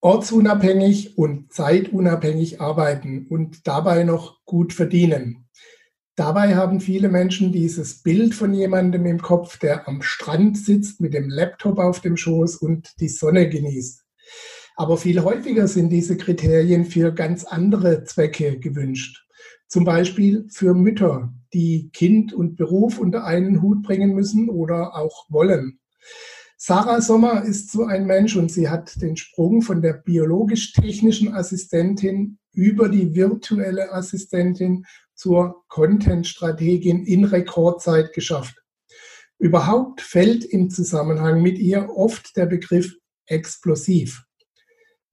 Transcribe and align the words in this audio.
ortsunabhängig 0.00 1.18
und 1.18 1.52
zeitunabhängig 1.52 2.60
arbeiten 2.60 3.26
und 3.28 3.66
dabei 3.66 4.04
noch 4.04 4.44
gut 4.44 4.72
verdienen. 4.72 5.48
Dabei 6.16 6.54
haben 6.54 6.80
viele 6.80 7.08
Menschen 7.08 7.52
dieses 7.52 8.02
Bild 8.02 8.34
von 8.34 8.52
jemandem 8.52 9.06
im 9.06 9.22
Kopf, 9.22 9.58
der 9.58 9.88
am 9.88 10.02
Strand 10.02 10.58
sitzt 10.58 11.00
mit 11.00 11.14
dem 11.14 11.30
Laptop 11.30 11.78
auf 11.78 12.00
dem 12.00 12.16
Schoß 12.16 12.56
und 12.56 12.90
die 13.00 13.08
Sonne 13.08 13.48
genießt. 13.48 14.04
Aber 14.76 14.96
viel 14.96 15.22
häufiger 15.22 15.68
sind 15.68 15.90
diese 15.90 16.16
Kriterien 16.16 16.84
für 16.84 17.12
ganz 17.12 17.44
andere 17.44 18.04
Zwecke 18.04 18.58
gewünscht. 18.58 19.26
Zum 19.68 19.84
Beispiel 19.84 20.46
für 20.50 20.74
Mütter, 20.74 21.32
die 21.52 21.90
Kind 21.92 22.32
und 22.32 22.56
Beruf 22.56 22.98
unter 22.98 23.24
einen 23.24 23.62
Hut 23.62 23.82
bringen 23.82 24.14
müssen 24.14 24.48
oder 24.48 24.96
auch 24.96 25.26
wollen. 25.28 25.78
Sarah 26.62 27.00
Sommer 27.00 27.42
ist 27.44 27.72
so 27.72 27.86
ein 27.86 28.04
Mensch 28.04 28.36
und 28.36 28.52
sie 28.52 28.68
hat 28.68 29.00
den 29.00 29.16
Sprung 29.16 29.62
von 29.62 29.80
der 29.80 29.94
biologisch-technischen 29.94 31.32
Assistentin 31.32 32.36
über 32.52 32.90
die 32.90 33.14
virtuelle 33.14 33.90
Assistentin 33.94 34.84
zur 35.14 35.64
Content-Strategin 35.68 37.06
in 37.06 37.24
Rekordzeit 37.24 38.12
geschafft. 38.12 38.62
Überhaupt 39.38 40.02
fällt 40.02 40.44
im 40.44 40.68
Zusammenhang 40.68 41.40
mit 41.40 41.58
ihr 41.58 41.88
oft 41.96 42.36
der 42.36 42.44
Begriff 42.44 42.94
explosiv. 43.24 44.22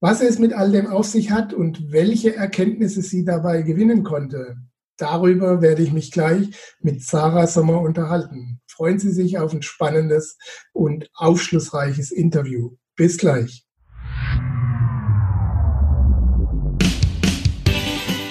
Was 0.00 0.20
es 0.20 0.38
mit 0.38 0.52
all 0.52 0.70
dem 0.70 0.86
auf 0.86 1.06
sich 1.06 1.30
hat 1.30 1.54
und 1.54 1.90
welche 1.90 2.36
Erkenntnisse 2.36 3.00
sie 3.00 3.24
dabei 3.24 3.62
gewinnen 3.62 4.04
konnte, 4.04 4.58
darüber 4.98 5.62
werde 5.62 5.82
ich 5.82 5.92
mich 5.92 6.12
gleich 6.12 6.50
mit 6.80 7.02
Sarah 7.02 7.46
Sommer 7.46 7.80
unterhalten 7.80 8.60
freuen 8.78 9.00
Sie 9.00 9.10
sich 9.10 9.38
auf 9.38 9.52
ein 9.52 9.62
spannendes 9.62 10.38
und 10.72 11.10
aufschlussreiches 11.14 12.12
Interview. 12.12 12.76
Bis 12.94 13.18
gleich. 13.18 13.64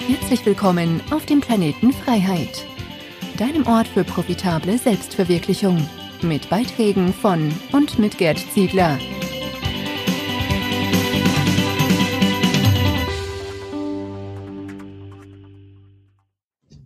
Herzlich 0.06 0.46
willkommen 0.46 1.02
auf 1.10 1.26
dem 1.26 1.42
Planeten 1.42 1.92
Freiheit, 1.92 2.64
deinem 3.36 3.66
Ort 3.66 3.88
für 3.88 4.04
profitable 4.04 4.78
Selbstverwirklichung, 4.78 5.86
mit 6.22 6.48
Beiträgen 6.48 7.12
von 7.12 7.52
und 7.72 7.98
mit 7.98 8.16
Gerd 8.16 8.38
Ziegler. 8.54 8.98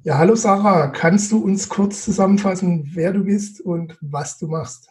Ja, 0.04 0.18
hallo 0.18 0.34
Sarah, 0.34 0.88
kannst 0.88 1.30
du 1.30 1.44
uns 1.44 1.68
kurz 1.68 2.04
zusammenfassen, 2.04 2.90
wer 2.92 3.12
du 3.12 3.22
bist 3.22 3.60
und 3.60 3.96
was 4.00 4.36
du 4.36 4.48
machst? 4.48 4.90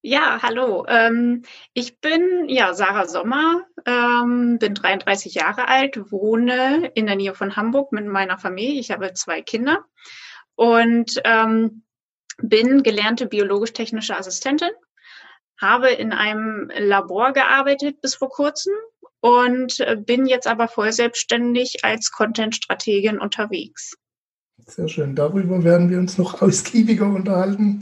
Ja, 0.00 0.38
hallo. 0.42 0.86
Ähm, 0.86 1.42
ich 1.72 1.98
bin 1.98 2.48
ja 2.48 2.72
Sarah 2.72 3.08
Sommer, 3.08 3.64
ähm, 3.84 4.58
bin 4.60 4.74
33 4.74 5.34
Jahre 5.34 5.66
alt, 5.66 6.12
wohne 6.12 6.92
in 6.94 7.06
der 7.06 7.16
Nähe 7.16 7.34
von 7.34 7.56
Hamburg 7.56 7.90
mit 7.90 8.06
meiner 8.06 8.38
Familie. 8.38 8.78
Ich 8.78 8.92
habe 8.92 9.12
zwei 9.14 9.42
Kinder 9.42 9.84
und 10.54 11.20
ähm, 11.24 11.82
bin 12.38 12.84
gelernte 12.84 13.26
biologisch-technische 13.26 14.16
Assistentin, 14.16 14.70
habe 15.60 15.88
in 15.88 16.12
einem 16.12 16.70
Labor 16.78 17.32
gearbeitet 17.32 18.00
bis 18.02 18.14
vor 18.14 18.28
kurzem 18.28 18.72
und 19.26 19.80
äh, 19.80 19.96
bin 19.96 20.26
jetzt 20.26 20.46
aber 20.46 20.68
voll 20.68 20.92
selbstständig 20.92 21.84
als 21.84 22.12
Content-Strategin 22.12 23.18
unterwegs. 23.18 23.96
Sehr 24.68 24.88
schön. 24.88 25.16
Darüber 25.16 25.64
werden 25.64 25.90
wir 25.90 25.98
uns 25.98 26.16
noch 26.16 26.42
ausgiebiger 26.42 27.08
unterhalten. 27.12 27.80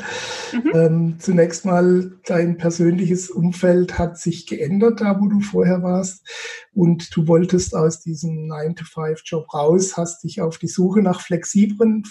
Mhm. 0.52 0.70
Ähm, 0.74 1.16
zunächst 1.18 1.66
mal, 1.66 2.12
dein 2.24 2.56
persönliches 2.56 3.30
Umfeld 3.30 3.98
hat 3.98 4.18
sich 4.18 4.46
geändert, 4.46 5.02
da 5.02 5.20
wo 5.20 5.26
du 5.26 5.40
vorher 5.40 5.82
warst. 5.82 6.26
Und 6.72 7.14
du 7.14 7.28
wolltest 7.28 7.76
aus 7.76 8.00
diesem 8.00 8.50
9-to-5-Job 8.50 9.52
raus, 9.52 9.98
hast 9.98 10.24
dich 10.24 10.40
auf 10.40 10.56
die 10.56 10.68
Suche 10.68 11.02
nach 11.02 11.20
flexibleren, 11.20 12.04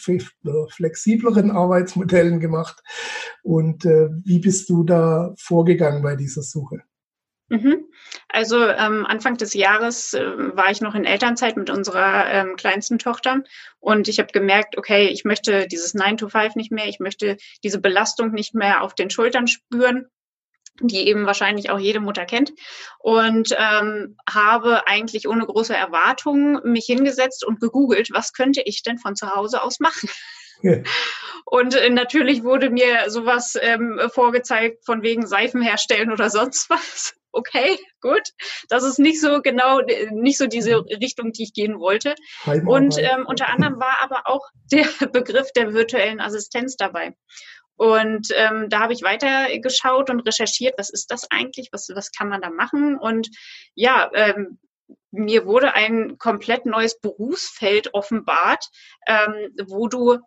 flexibleren 0.70 1.50
Arbeitsmodellen 1.50 2.40
gemacht. 2.40 2.84
Und 3.42 3.84
äh, 3.86 4.10
wie 4.24 4.40
bist 4.40 4.70
du 4.70 4.84
da 4.84 5.34
vorgegangen 5.38 6.04
bei 6.04 6.16
dieser 6.16 6.44
Suche? 6.44 6.84
Mhm. 7.50 7.86
Also 8.30 8.68
ähm, 8.68 9.06
Anfang 9.06 9.38
des 9.38 9.54
Jahres 9.54 10.14
äh, 10.14 10.24
war 10.56 10.72
ich 10.72 10.82
noch 10.82 10.96
in 10.96 11.06
Elternzeit 11.06 11.58
mit 11.58 11.70
unserer 11.70 12.28
ähm, 12.30 12.56
kleinsten 12.56 13.00
Tochter 13.00 13.44
und 13.80 14.08
ich 14.08 14.20
habe 14.20 14.32
gemerkt, 14.32 14.78
okay, 14.78 15.08
ich 15.08 15.26
möchte 15.26 15.68
dieses 15.68 15.94
9 15.94 16.18
to 16.18 16.30
5 16.30 16.56
nicht 16.56 16.72
mehr, 16.72 16.88
ich 16.88 17.00
möchte 17.00 17.38
diese 17.64 17.80
Belastung 17.80 18.32
nicht 18.32 18.56
mehr 18.56 18.82
auf 18.82 18.96
den 18.96 19.10
Schultern 19.10 19.48
spüren 19.48 20.08
die 20.82 21.08
eben 21.08 21.26
wahrscheinlich 21.26 21.70
auch 21.70 21.80
jede 21.80 22.00
Mutter 22.00 22.26
kennt 22.26 22.52
und 23.00 23.56
ähm, 23.58 24.18
habe 24.28 24.88
eigentlich 24.88 25.28
ohne 25.28 25.46
große 25.46 25.76
Erwartungen 25.76 26.60
mich 26.64 26.86
hingesetzt 26.86 27.46
und 27.46 27.60
gegoogelt, 27.60 28.10
was 28.12 28.34
könnte 28.34 28.62
ich 28.66 28.82
denn 28.82 28.98
von 28.98 29.16
zu 29.16 29.36
Hause 29.36 29.62
aus 29.62 29.80
machen? 29.80 30.10
Und 31.46 31.76
äh, 31.76 31.90
natürlich 31.90 32.44
wurde 32.44 32.70
mir 32.70 33.10
sowas 33.10 33.58
ähm, 33.60 34.00
vorgezeigt 34.14 34.86
von 34.86 35.02
wegen 35.02 35.28
Seifen 35.28 35.62
herstellen 35.62 36.10
oder 36.10 36.30
sonst 36.30 36.70
was. 36.70 37.14
Okay, 37.36 37.80
gut. 38.00 38.22
Das 38.70 38.84
ist 38.84 39.00
nicht 39.00 39.20
so 39.20 39.42
genau, 39.42 39.82
nicht 40.12 40.38
so 40.38 40.46
diese. 40.46 40.86
Richtung, 41.02 41.32
die 41.32 41.44
ich 41.44 41.54
gehen 41.54 41.80
wollte. 41.80 42.14
Und 42.46 42.98
ähm, 43.00 43.26
unter 43.28 43.50
anderem 43.50 43.80
war 43.80 43.98
aber 44.02 44.24
auch 44.26 44.48
der 44.72 44.86
Begriff 45.08 45.52
der 45.54 45.74
virtuellen 45.74 46.22
Assistenz 46.22 46.78
dabei. 46.78 47.16
Und 47.76 48.28
ähm, 48.36 48.70
da 48.70 48.82
habe 48.82 48.94
ich 48.94 49.02
weiter 49.02 49.48
geschaut 49.60 50.12
und 50.12 50.22
recherchiert, 50.22 50.76
was 50.78 50.92
ist 50.92 51.10
das 51.10 51.30
eigentlich, 51.32 51.70
was, 51.72 51.90
was 51.94 52.12
kann 52.12 52.30
man 52.30 52.42
da 52.42 52.52
machen? 52.52 52.98
Und 52.98 53.30
ja, 53.74 54.12
ähm, 54.14 54.60
mir 55.10 55.46
wurde 55.46 55.74
ein 55.74 56.18
komplett 56.20 56.68
neues 56.68 57.00
Berufsfeld 57.00 57.94
offenbart, 57.94 58.70
ähm, 59.08 59.56
wo 59.66 59.88
du 59.88 60.20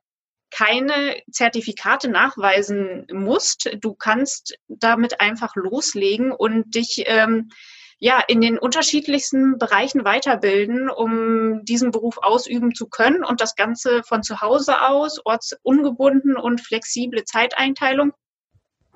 keine 0.57 1.21
Zertifikate 1.31 2.09
nachweisen 2.09 3.07
musst. 3.13 3.71
Du 3.81 3.95
kannst 3.95 4.57
damit 4.69 5.21
einfach 5.21 5.55
loslegen 5.55 6.33
und 6.33 6.75
dich 6.75 7.05
ähm, 7.07 7.51
ja 7.99 8.23
in 8.27 8.41
den 8.41 8.59
unterschiedlichsten 8.59 9.59
Bereichen 9.59 10.05
weiterbilden, 10.05 10.89
um 10.89 11.63
diesen 11.65 11.91
Beruf 11.91 12.19
ausüben 12.23 12.75
zu 12.75 12.89
können 12.89 13.23
und 13.23 13.43
das 13.43 13.55
Ganze 13.55 14.03
von 14.03 14.23
zu 14.23 14.41
Hause 14.41 14.81
aus, 14.81 15.21
ortsungebunden 15.25 16.37
und 16.37 16.63
flexible 16.63 17.25
Zeiteinteilung. 17.25 18.13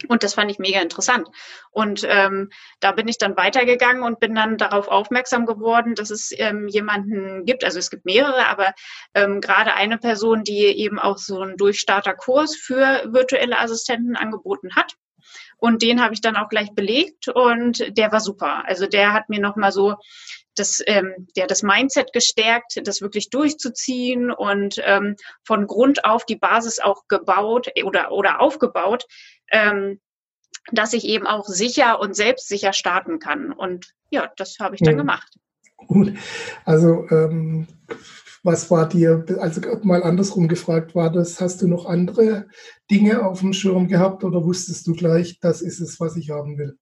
Und 0.09 0.23
das 0.23 0.35
fand 0.35 0.51
ich 0.51 0.59
mega 0.59 0.81
interessant. 0.81 1.29
Und 1.71 2.07
ähm, 2.09 2.51
da 2.81 2.93
bin 2.93 3.09
ich 3.09 3.19
dann 3.19 3.37
weitergegangen 3.37 4.03
und 4.03 4.21
bin 4.21 4.35
dann 4.35 4.59
darauf 4.59 4.89
aufmerksam 4.89 5.47
geworden, 5.47 5.95
dass 5.95 6.11
es 6.11 6.31
ähm, 6.37 6.69
jemanden 6.69 7.45
gibt, 7.45 7.65
also 7.65 7.79
es 7.79 7.91
gibt 7.91 8.05
mehrere, 8.05 8.47
aber 8.47 8.73
ähm, 9.15 9.41
gerade 9.41 9.75
eine 9.75 9.99
Person, 9.99 10.45
die 10.45 10.67
eben 10.67 10.99
auch 10.99 11.19
so 11.19 11.41
einen 11.41 11.57
Durchstarterkurs 11.57 12.57
für 12.57 13.05
virtuelle 13.13 13.59
Assistenten 13.59 14.17
angeboten 14.17 14.75
hat. 14.75 14.95
Und 15.59 15.83
den 15.83 16.03
habe 16.03 16.15
ich 16.15 16.23
dann 16.23 16.37
auch 16.37 16.49
gleich 16.49 16.73
belegt 16.75 17.29
und 17.29 17.97
der 17.97 18.11
war 18.13 18.21
super. 18.21 18.65
Also 18.67 18.87
der 18.87 19.13
hat 19.13 19.29
mir 19.29 19.41
nochmal 19.41 19.73
so 19.73 19.97
das, 20.57 20.83
ähm, 20.87 21.29
der 21.37 21.47
das 21.47 21.63
Mindset 21.63 22.13
gestärkt, 22.13 22.81
das 22.85 23.01
wirklich 23.01 23.31
durchzuziehen 23.31 24.31
und 24.31 24.81
ähm, 24.85 25.17
von 25.45 25.67
Grund 25.67 26.05
auf 26.05 26.25
die 26.25 26.37
Basis 26.37 26.81
auch 26.81 27.09
gebaut 27.09 27.69
oder, 27.85 28.13
oder 28.13 28.41
aufgebaut, 28.41 29.07
ähm, 29.51 30.01
dass 30.73 30.93
ich 30.93 31.05
eben 31.05 31.27
auch 31.27 31.47
sicher 31.47 32.01
und 32.01 32.15
selbstsicher 32.15 32.73
starten 32.73 33.19
kann. 33.19 33.53
Und 33.53 33.95
ja, 34.11 34.31
das 34.37 34.57
habe 34.61 34.75
ich 34.75 34.81
dann 34.81 34.95
ja. 34.95 34.99
gemacht. 34.99 35.35
Gut. 35.77 36.13
Also 36.65 37.07
ähm, 37.11 37.67
was 38.43 38.71
war 38.71 38.89
dir, 38.89 39.25
also 39.39 39.61
mal 39.83 40.03
andersrum 40.03 40.49
gefragt, 40.49 40.95
war 40.95 41.11
das, 41.11 41.41
hast 41.41 41.63
du 41.63 41.69
noch 41.69 41.87
andere 41.87 42.49
Dinge 42.91 43.25
auf 43.25 43.41
dem 43.41 43.53
Schirm 43.53 43.89
gehabt 43.89 44.25
oder 44.25 44.45
wusstest 44.45 44.87
du 44.87 44.95
gleich, 44.95 45.39
das 45.41 45.63
ist 45.63 45.81
es, 45.81 46.01
was 46.01 46.17
ich 46.17 46.31
haben 46.31 46.59
will? 46.59 46.79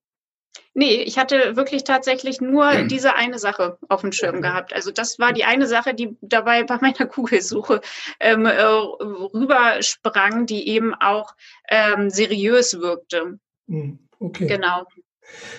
Nee, 0.75 1.03
ich 1.03 1.19
hatte 1.19 1.57
wirklich 1.57 1.83
tatsächlich 1.85 2.41
nur 2.41 2.73
mhm. 2.73 2.89
diese 2.89 3.15
eine 3.17 3.39
Sache 3.39 3.79
auf 3.89 4.03
dem 4.03 4.13
Schirm 4.13 4.37
mhm. 4.37 4.43
gehabt. 4.43 4.73
Also 4.73 4.93
das 4.93 5.19
war 5.19 5.33
die 5.33 5.45
eine 5.45 5.67
Sache, 5.67 5.93
die 5.95 6.17
dabei 6.21 6.63
bei 6.63 6.79
meiner 6.81 7.07
Kugelsuche 7.07 7.81
ähm, 8.21 8.47
äh, 8.47 8.63
rübersprang, 8.63 10.47
die 10.47 10.69
eben 10.69 10.95
auch 10.95 11.35
ähm, 11.69 12.11
seriös 12.11 12.81
wirkte. 12.81 13.39
Mhm. 13.67 13.99
Okay. 14.21 14.47
Genau. 14.47 14.85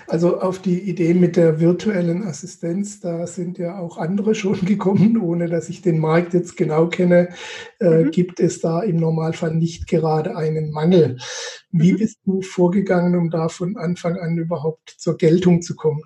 Also 0.08 0.40
auf 0.40 0.60
die 0.60 0.80
Idee 0.80 1.14
mit 1.14 1.36
der 1.36 1.60
virtuellen 1.60 2.24
Assistenz, 2.24 3.00
da 3.00 3.28
sind 3.28 3.58
ja 3.58 3.78
auch 3.78 3.98
andere 3.98 4.36
schon 4.40 4.60
gekommen, 4.66 5.18
ohne 5.18 5.48
dass 5.48 5.70
ich 5.70 5.82
den 5.82 6.00
Markt 6.00 6.34
jetzt 6.34 6.58
genau 6.58 6.88
kenne, 6.88 7.30
äh, 7.80 8.04
mhm. 8.04 8.12
gibt 8.12 8.40
es 8.40 8.62
da 8.62 8.82
im 8.82 8.98
Normalfall 8.98 9.56
nicht 9.56 9.88
gerade 9.88 10.36
einen 10.36 10.72
Mangel. 10.72 11.18
Wie 11.72 11.94
mhm. 11.94 11.98
bist 11.98 12.20
du 12.26 12.42
vorgegangen, 12.42 13.16
um 13.16 13.30
da 13.30 13.50
von 13.50 13.78
Anfang 13.78 14.18
an 14.18 14.38
überhaupt 14.38 14.96
zur 14.98 15.18
Geltung 15.18 15.62
zu 15.62 15.76
kommen? 15.76 16.04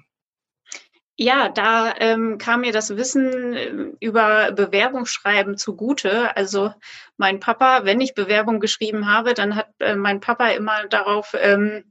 Ja, 1.16 1.50
da 1.50 1.94
ähm, 2.00 2.40
kam 2.40 2.62
mir 2.62 2.72
das 2.72 2.98
Wissen 2.98 3.54
äh, 3.54 3.70
über 4.00 4.52
Bewerbungsschreiben 4.52 5.58
zugute. 5.58 6.36
Also 6.36 6.74
mein 7.18 7.40
Papa, 7.40 7.86
wenn 7.86 8.02
ich 8.02 8.16
Bewerbung 8.16 8.60
geschrieben 8.60 9.08
habe, 9.08 9.36
dann 9.36 9.56
hat 9.56 9.68
äh, 9.80 9.96
mein 9.96 10.22
Papa 10.22 10.48
immer 10.50 10.88
darauf 10.88 11.36
ähm, 11.40 11.84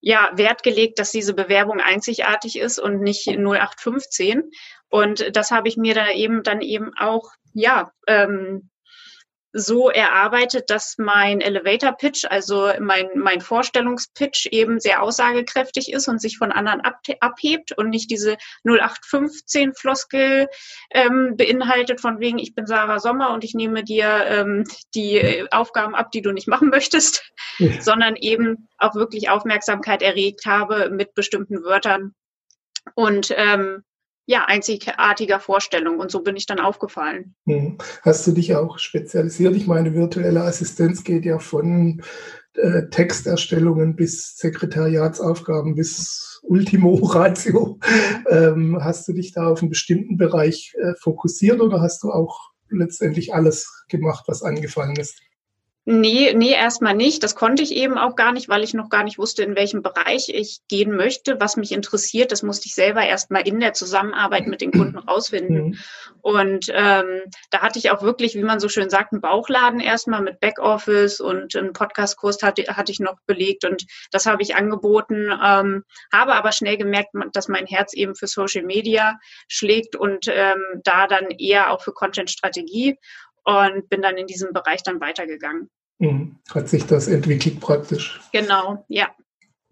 ja 0.00 0.30
Wert 0.34 0.62
gelegt, 0.62 0.98
dass 0.98 1.10
diese 1.10 1.34
Bewerbung 1.34 1.80
einzigartig 1.80 2.58
ist 2.58 2.78
und 2.78 3.00
nicht 3.00 3.28
0815. 3.28 4.50
Und 4.88 5.36
das 5.36 5.50
habe 5.50 5.68
ich 5.68 5.76
mir 5.76 5.94
da 5.94 6.10
eben 6.10 6.42
dann 6.42 6.60
eben 6.60 6.92
auch 6.96 7.30
ja 7.52 7.92
ähm, 8.06 8.69
so 9.52 9.90
erarbeitet, 9.90 10.70
dass 10.70 10.96
mein 10.98 11.40
Elevator 11.40 11.92
Pitch, 11.92 12.24
also 12.28 12.70
mein, 12.80 13.08
mein 13.16 13.40
Vorstellungspitch 13.40 14.46
eben 14.52 14.78
sehr 14.78 15.02
aussagekräftig 15.02 15.92
ist 15.92 16.08
und 16.08 16.20
sich 16.20 16.38
von 16.38 16.52
anderen 16.52 16.80
ab, 16.80 17.00
abhebt 17.20 17.72
und 17.76 17.90
nicht 17.90 18.10
diese 18.10 18.36
0815 18.64 19.74
Floskel 19.74 20.48
ähm, 20.90 21.36
beinhaltet 21.36 22.00
von 22.00 22.20
wegen, 22.20 22.38
ich 22.38 22.54
bin 22.54 22.66
Sarah 22.66 23.00
Sommer 23.00 23.32
und 23.32 23.42
ich 23.42 23.54
nehme 23.54 23.82
dir 23.82 24.24
ähm, 24.26 24.64
die 24.94 25.44
Aufgaben 25.50 25.94
ab, 25.94 26.12
die 26.12 26.22
du 26.22 26.32
nicht 26.32 26.48
machen 26.48 26.68
möchtest, 26.68 27.24
ja. 27.58 27.68
sondern 27.80 28.16
eben 28.16 28.68
auch 28.78 28.94
wirklich 28.94 29.30
Aufmerksamkeit 29.30 30.02
erregt 30.02 30.46
habe 30.46 30.90
mit 30.90 31.14
bestimmten 31.14 31.64
Wörtern 31.64 32.14
und 32.94 33.32
ähm, 33.36 33.82
ja, 34.26 34.44
einzigartiger 34.46 35.40
Vorstellung. 35.40 35.98
Und 35.98 36.10
so 36.10 36.22
bin 36.22 36.36
ich 36.36 36.46
dann 36.46 36.60
aufgefallen. 36.60 37.34
Hm. 37.46 37.78
Hast 38.02 38.26
du 38.26 38.32
dich 38.32 38.54
auch 38.54 38.78
spezialisiert? 38.78 39.56
Ich 39.56 39.66
meine, 39.66 39.94
virtuelle 39.94 40.42
Assistenz 40.42 41.04
geht 41.04 41.24
ja 41.24 41.38
von 41.38 42.02
äh, 42.54 42.88
Texterstellungen 42.90 43.96
bis 43.96 44.36
Sekretariatsaufgaben 44.36 45.74
bis 45.74 46.40
Ultimo 46.42 46.94
Ratio. 47.02 47.78
Ähm, 48.28 48.78
hast 48.80 49.06
du 49.08 49.12
dich 49.12 49.32
da 49.32 49.48
auf 49.48 49.60
einen 49.60 49.70
bestimmten 49.70 50.16
Bereich 50.16 50.74
äh, 50.80 50.94
fokussiert 51.00 51.60
oder 51.60 51.80
hast 51.80 52.02
du 52.02 52.10
auch 52.10 52.50
letztendlich 52.68 53.34
alles 53.34 53.84
gemacht, 53.88 54.24
was 54.26 54.42
angefallen 54.42 54.96
ist? 54.96 55.20
Nee, 55.86 56.34
nee, 56.34 56.52
erstmal 56.52 56.94
nicht. 56.94 57.22
Das 57.22 57.34
konnte 57.34 57.62
ich 57.62 57.74
eben 57.74 57.96
auch 57.96 58.14
gar 58.14 58.32
nicht, 58.32 58.50
weil 58.50 58.62
ich 58.62 58.74
noch 58.74 58.90
gar 58.90 59.02
nicht 59.02 59.16
wusste, 59.16 59.42
in 59.42 59.56
welchem 59.56 59.82
Bereich 59.82 60.28
ich 60.28 60.60
gehen 60.68 60.94
möchte, 60.94 61.40
was 61.40 61.56
mich 61.56 61.72
interessiert. 61.72 62.32
Das 62.32 62.42
musste 62.42 62.66
ich 62.66 62.74
selber 62.74 63.02
erstmal 63.02 63.48
in 63.48 63.60
der 63.60 63.72
Zusammenarbeit 63.72 64.46
mit 64.46 64.60
den 64.60 64.72
Kunden 64.72 64.98
rausfinden. 64.98 65.68
Mhm. 65.68 65.78
Und 66.20 66.66
ähm, 66.74 67.22
da 67.50 67.62
hatte 67.62 67.78
ich 67.78 67.90
auch 67.90 68.02
wirklich, 68.02 68.34
wie 68.34 68.42
man 68.42 68.60
so 68.60 68.68
schön 68.68 68.90
sagt, 68.90 69.12
einen 69.12 69.22
Bauchladen 69.22 69.80
erstmal 69.80 70.20
mit 70.20 70.38
Backoffice 70.38 71.18
und 71.18 71.56
einen 71.56 71.72
Podcastkurs 71.72 72.42
hatte, 72.42 72.62
hatte 72.76 72.92
ich 72.92 73.00
noch 73.00 73.16
belegt 73.26 73.64
und 73.64 73.86
das 74.10 74.26
habe 74.26 74.42
ich 74.42 74.54
angeboten, 74.54 75.30
ähm, 75.42 75.84
habe 76.12 76.34
aber 76.34 76.52
schnell 76.52 76.76
gemerkt, 76.76 77.14
dass 77.32 77.48
mein 77.48 77.64
Herz 77.64 77.94
eben 77.94 78.14
für 78.14 78.26
Social 78.26 78.64
Media 78.64 79.18
schlägt 79.48 79.96
und 79.96 80.26
ähm, 80.28 80.62
da 80.84 81.06
dann 81.06 81.30
eher 81.30 81.72
auch 81.72 81.80
für 81.80 81.92
Content-Strategie 81.92 82.98
und 83.44 83.88
bin 83.88 84.02
dann 84.02 84.16
in 84.16 84.26
diesem 84.26 84.52
Bereich 84.52 84.82
dann 84.82 85.00
weitergegangen. 85.00 85.68
Mhm. 85.98 86.36
Hat 86.52 86.68
sich 86.68 86.86
das 86.86 87.08
entwickelt 87.08 87.60
praktisch? 87.60 88.20
Genau, 88.32 88.84
ja. 88.88 89.08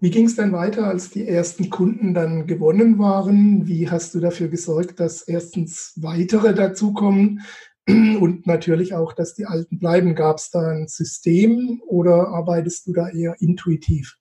Wie 0.01 0.11
ging 0.11 0.27
es 0.27 0.37
dann 0.37 0.53
weiter, 0.53 0.87
als 0.87 1.11
die 1.11 1.27
ersten 1.27 1.71
Kunden 1.71 2.15
dann 2.15 2.47
gewonnen 2.47 2.99
waren? 3.01 3.67
Wie 3.67 3.91
hast 3.91 4.15
du 4.15 4.21
dafür 4.21 4.49
gesorgt, 4.49 5.01
dass 5.01 5.23
erstens 5.23 5.95
weitere 5.97 6.55
dazukommen 6.55 7.41
und 7.89 8.47
natürlich 8.47 8.95
auch, 8.95 9.13
dass 9.13 9.35
die 9.35 9.47
alten 9.47 9.81
bleiben? 9.81 10.15
Gab 10.15 10.37
es 10.37 10.51
da 10.51 10.69
ein 10.69 10.87
System 10.87 11.83
oder 11.85 12.29
arbeitest 12.29 12.87
du 12.87 12.93
da 12.93 13.09
eher 13.09 13.35
intuitiv? 13.41 14.19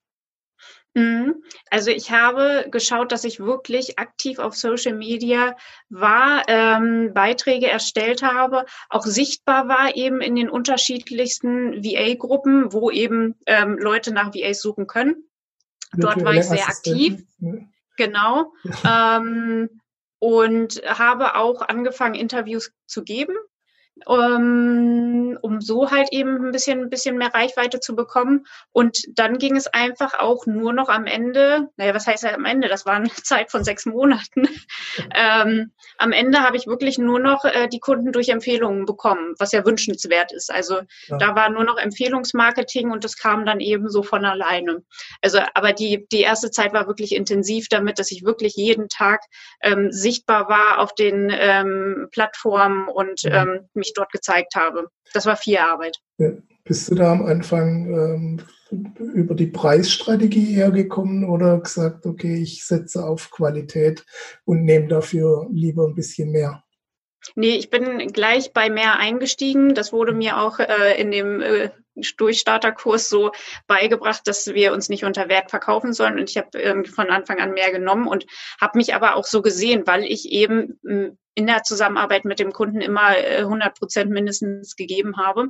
Mhm. 0.97 1.43
Also 1.69 1.91
ich 1.91 2.09
habe 2.09 2.65
geschaut, 2.71 3.11
dass 3.11 3.23
ich 3.23 3.39
wirklich 3.39 3.99
aktiv 3.99 4.39
auf 4.39 4.55
Social 4.55 4.95
Media 4.95 5.55
war, 5.89 6.41
ähm, 6.47 7.13
Beiträge 7.13 7.67
erstellt 7.67 8.23
habe, 8.23 8.65
auch 8.89 9.05
sichtbar 9.05 9.67
war 9.67 9.95
eben 9.95 10.21
in 10.21 10.35
den 10.35 10.49
unterschiedlichsten 10.49 11.83
VA-Gruppen, 11.83 12.73
wo 12.73 12.89
eben 12.89 13.35
ähm, 13.45 13.77
Leute 13.77 14.11
nach 14.11 14.33
VAs 14.33 14.59
suchen 14.59 14.87
können. 14.87 15.29
Dort 15.93 16.25
war 16.25 16.33
ich 16.33 16.45
sehr 16.45 16.67
aktiv. 16.67 17.23
Genau. 17.95 18.53
ähm, 18.89 19.69
und 20.17 20.81
habe 20.83 21.35
auch 21.35 21.61
angefangen, 21.61 22.15
Interviews 22.15 22.71
zu 22.87 23.03
geben 23.03 23.35
ähm, 24.09 25.37
um 25.41 25.61
so 25.61 25.91
halt 25.91 26.09
eben 26.11 26.45
ein 26.45 26.51
bisschen, 26.51 26.81
ein 26.81 26.89
bisschen 26.89 27.17
mehr 27.17 27.33
Reichweite 27.33 27.79
zu 27.79 27.95
bekommen. 27.95 28.45
Und 28.71 28.99
dann 29.17 29.37
ging 29.37 29.55
es 29.55 29.67
einfach 29.67 30.19
auch 30.19 30.45
nur 30.45 30.73
noch 30.73 30.89
am 30.89 31.05
Ende, 31.05 31.69
naja, 31.77 31.93
was 31.93 32.07
heißt 32.07 32.23
ja 32.23 32.33
am 32.33 32.45
Ende? 32.45 32.67
Das 32.67 32.85
war 32.85 32.93
eine 32.93 33.09
Zeit 33.23 33.51
von 33.51 33.63
sechs 33.63 33.85
Monaten. 33.85 34.47
ähm, 35.15 35.71
am 35.97 36.11
Ende 36.11 36.39
habe 36.39 36.57
ich 36.57 36.67
wirklich 36.67 36.97
nur 36.97 37.19
noch 37.19 37.45
äh, 37.45 37.67
die 37.67 37.79
Kunden 37.79 38.11
durch 38.11 38.29
Empfehlungen 38.29 38.85
bekommen, 38.85 39.35
was 39.39 39.51
ja 39.51 39.65
wünschenswert 39.65 40.31
ist. 40.31 40.51
Also 40.51 40.81
ja. 41.07 41.17
da 41.17 41.35
war 41.35 41.49
nur 41.49 41.63
noch 41.63 41.77
Empfehlungsmarketing 41.77 42.91
und 42.91 43.03
das 43.03 43.17
kam 43.17 43.45
dann 43.45 43.59
eben 43.59 43.89
so 43.89 44.03
von 44.03 44.25
alleine. 44.25 44.83
Also, 45.21 45.39
aber 45.53 45.73
die, 45.73 46.07
die 46.11 46.21
erste 46.21 46.51
Zeit 46.51 46.73
war 46.73 46.87
wirklich 46.87 47.15
intensiv 47.15 47.67
damit, 47.69 47.99
dass 47.99 48.11
ich 48.11 48.23
wirklich 48.23 48.55
jeden 48.55 48.89
Tag 48.89 49.21
ähm, 49.61 49.91
sichtbar 49.91 50.49
war 50.49 50.79
auf 50.79 50.93
den 50.93 51.31
ähm, 51.33 52.07
Plattformen 52.11 52.87
und 52.87 53.23
ja. 53.23 53.43
Ähm, 53.87 53.93
mich 53.93 53.93
dort 53.93 54.11
gezeigt 54.11 54.55
habe. 54.55 54.89
Das 55.13 55.25
war 55.25 55.37
viel 55.37 55.57
Arbeit. 55.57 55.97
Ja. 56.17 56.31
Bist 56.63 56.91
du 56.91 56.95
da 56.95 57.13
am 57.13 57.25
Anfang 57.25 57.87
ähm, 57.93 58.41
über 58.99 59.35
die 59.35 59.47
Preisstrategie 59.47 60.53
hergekommen 60.53 61.23
oder 61.23 61.59
gesagt, 61.59 62.05
okay, 62.05 62.41
ich 62.41 62.65
setze 62.65 63.05
auf 63.05 63.31
Qualität 63.31 64.05
und 64.43 64.65
nehme 64.65 64.87
dafür 64.89 65.47
lieber 65.49 65.87
ein 65.87 65.95
bisschen 65.95 66.31
mehr? 66.31 66.63
Nee, 67.35 67.55
ich 67.55 67.69
bin 67.69 68.07
gleich 68.11 68.51
bei 68.53 68.69
mehr 68.69 68.99
eingestiegen. 68.99 69.75
Das 69.75 69.93
wurde 69.93 70.13
mir 70.13 70.39
auch 70.39 70.59
äh, 70.59 70.99
in 70.99 71.11
dem 71.11 71.41
äh, 71.41 71.69
Durchstarterkurs 72.17 73.09
so 73.09 73.31
beigebracht, 73.67 74.21
dass 74.25 74.47
wir 74.47 74.73
uns 74.73 74.89
nicht 74.89 75.05
unter 75.05 75.29
Wert 75.29 75.49
verkaufen 75.49 75.93
sollen. 75.93 76.19
Und 76.19 76.29
ich 76.29 76.37
habe 76.37 76.59
irgendwie 76.59 76.91
von 76.91 77.09
Anfang 77.09 77.39
an 77.39 77.53
mehr 77.53 77.71
genommen 77.71 78.07
und 78.07 78.25
habe 78.59 78.77
mich 78.77 78.93
aber 78.93 79.15
auch 79.15 79.25
so 79.25 79.41
gesehen, 79.41 79.83
weil 79.85 80.03
ich 80.03 80.29
eben 80.31 80.79
in 81.37 81.45
der 81.45 81.61
Zusammenarbeit 81.61 82.25
mit 82.25 82.39
dem 82.39 82.51
Kunden 82.51 82.81
immer 82.81 83.09
100 83.09 83.67
äh, 83.67 83.71
Prozent 83.71 84.09
mindestens 84.09 84.75
gegeben 84.75 85.17
habe. 85.17 85.49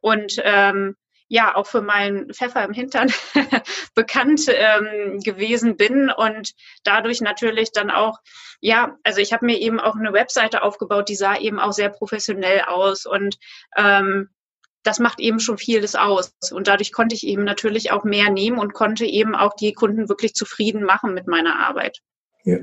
Und 0.00 0.36
ähm, 0.42 0.96
ja 1.28 1.54
auch 1.54 1.66
für 1.66 1.82
meinen 1.82 2.32
Pfeffer 2.32 2.64
im 2.64 2.72
Hintern 2.72 3.12
bekannt 3.94 4.46
ähm, 4.48 5.20
gewesen 5.20 5.76
bin 5.76 6.10
und 6.10 6.52
dadurch 6.84 7.20
natürlich 7.20 7.70
dann 7.72 7.90
auch, 7.90 8.18
ja, 8.60 8.96
also 9.02 9.20
ich 9.20 9.34
habe 9.34 9.44
mir 9.44 9.58
eben 9.58 9.78
auch 9.78 9.96
eine 9.96 10.14
Webseite 10.14 10.62
aufgebaut, 10.62 11.10
die 11.10 11.16
sah 11.16 11.36
eben 11.36 11.58
auch 11.58 11.72
sehr 11.72 11.90
professionell 11.90 12.62
aus 12.62 13.04
und 13.04 13.36
ähm, 13.76 14.30
das 14.84 15.00
macht 15.00 15.20
eben 15.20 15.40
schon 15.40 15.58
vieles 15.58 15.96
aus. 15.96 16.32
Und 16.52 16.68
dadurch 16.68 16.92
konnte 16.92 17.16
ich 17.16 17.26
eben 17.26 17.42
natürlich 17.42 17.90
auch 17.90 18.04
mehr 18.04 18.30
nehmen 18.30 18.58
und 18.58 18.72
konnte 18.72 19.04
eben 19.04 19.34
auch 19.34 19.54
die 19.54 19.72
Kunden 19.72 20.08
wirklich 20.08 20.32
zufrieden 20.34 20.84
machen 20.84 21.12
mit 21.12 21.26
meiner 21.26 21.58
Arbit. 21.58 21.98
Ja. 22.44 22.58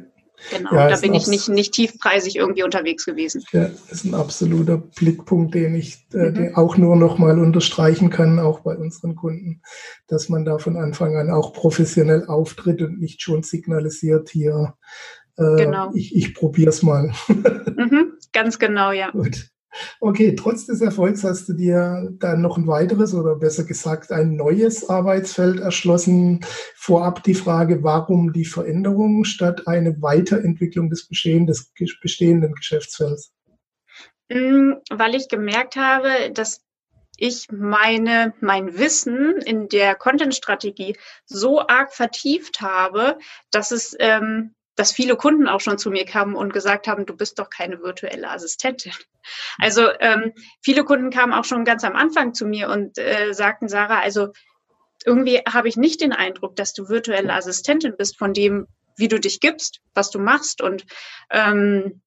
Genau, 0.52 0.74
ja, 0.74 0.90
da 0.90 0.98
bin 0.98 1.14
ich 1.14 1.28
nicht, 1.28 1.50
nicht 1.50 1.74
tiefpreisig 1.74 2.36
irgendwie 2.36 2.64
unterwegs 2.64 3.06
gewesen. 3.06 3.44
Ja, 3.52 3.70
das 3.70 3.92
ist 3.92 4.06
ein 4.06 4.14
absoluter 4.14 4.78
Blickpunkt, 4.78 5.54
den 5.54 5.76
ich 5.76 6.06
äh, 6.14 6.30
mhm. 6.30 6.34
den 6.34 6.56
auch 6.56 6.78
nur 6.78 6.96
noch 6.96 7.18
mal 7.18 7.40
unterstreichen 7.40 8.10
kann, 8.10 8.40
auch 8.40 8.62
bei 8.62 8.76
unseren 8.76 9.16
Kunden, 9.16 9.62
dass 10.08 10.30
man 10.30 10.46
da 10.46 10.58
von 10.58 10.78
Anfang 10.78 11.16
an 11.16 11.30
auch 11.30 11.54
professionell 11.54 12.26
auftritt 12.26 12.82
und 12.82 13.00
nicht 13.00 13.22
schon 13.22 13.44
signalisiert 13.44 14.30
hier, 14.30 14.76
äh, 15.38 15.56
genau. 15.56 15.92
ich, 15.94 16.16
ich 16.16 16.34
probiere 16.34 16.70
es 16.70 16.84
mal. 16.84 17.14
mhm, 17.28 18.14
ganz 18.32 18.60
genau, 18.60 18.92
ja. 18.92 19.12
Gut. 19.12 19.53
Okay, 20.00 20.36
trotz 20.36 20.66
des 20.66 20.82
Erfolgs 20.82 21.24
hast 21.24 21.50
du 21.50 21.54
dir 21.54 22.10
dann 22.20 22.42
noch 22.42 22.58
ein 22.58 22.68
weiteres 22.68 23.14
oder 23.14 23.36
besser 23.36 23.64
gesagt 23.64 24.12
ein 24.12 24.36
neues 24.36 24.90
Arbeitsfeld 24.90 25.60
erschlossen. 25.60 26.42
Vorab 26.76 27.24
die 27.24 27.34
Frage, 27.34 27.84
warum 27.84 28.34
die 28.34 28.46
Veränderung 28.46 29.24
statt 29.24 29.68
eine 29.68 30.02
Weiterentwicklung 30.02 30.90
des 30.90 31.08
bestehenden 31.08 32.54
Geschäftsfelds? 32.54 33.34
Mm, 34.30 34.74
weil 34.92 35.16
ich 35.16 35.28
gemerkt 35.28 35.76
habe, 35.76 36.32
dass 36.34 36.62
ich 37.18 37.48
meine, 37.52 38.34
mein 38.42 38.78
Wissen 38.78 39.38
in 39.46 39.70
der 39.70 39.96
Content-Strategie 39.96 40.98
so 41.26 41.60
arg 41.62 41.94
vertieft 41.94 42.62
habe, 42.62 43.18
dass 43.52 43.72
es 43.72 43.96
ähm, 44.00 44.56
dass 44.76 44.92
viele 44.92 45.16
Kunden 45.16 45.48
auch 45.48 45.62
schon 45.62 45.78
zu 45.78 45.92
mir 45.92 46.06
kamen 46.06 46.36
und 46.36 46.54
gesagt 46.54 46.88
haben, 46.88 47.06
du 47.06 47.16
bist 47.16 47.40
doch 47.40 47.50
keine 47.50 47.82
virtuelle 47.82 48.30
Assistentin. 48.30 48.94
Also 49.60 49.90
ähm, 50.00 50.34
viele 50.62 50.84
Kunden 50.84 51.10
kamen 51.10 51.34
auch 51.34 51.46
schon 51.46 51.64
ganz 51.66 51.84
am 51.84 51.96
Anfang 51.96 52.34
zu 52.34 52.46
mir 52.46 52.70
und 52.70 52.98
äh, 52.98 53.34
sagten, 53.34 53.70
Sarah, 53.70 54.00
also 54.00 54.34
irgendwie 55.06 55.40
habe 55.48 55.68
ich 55.68 55.78
nicht 55.78 56.02
den 56.02 56.14
Eindruck, 56.14 56.56
dass 56.56 56.74
du 56.74 56.90
virtuelle 56.90 57.34
Assistentin 57.34 57.96
bist 57.98 58.18
von 58.18 58.34
dem, 58.34 58.68
wie 58.98 59.08
du 59.08 59.20
dich 59.20 59.40
gibst, 59.40 59.82
was 59.94 60.10
du 60.12 60.20
machst. 60.20 60.62
Und 60.62 60.86
ähm, 61.30 62.02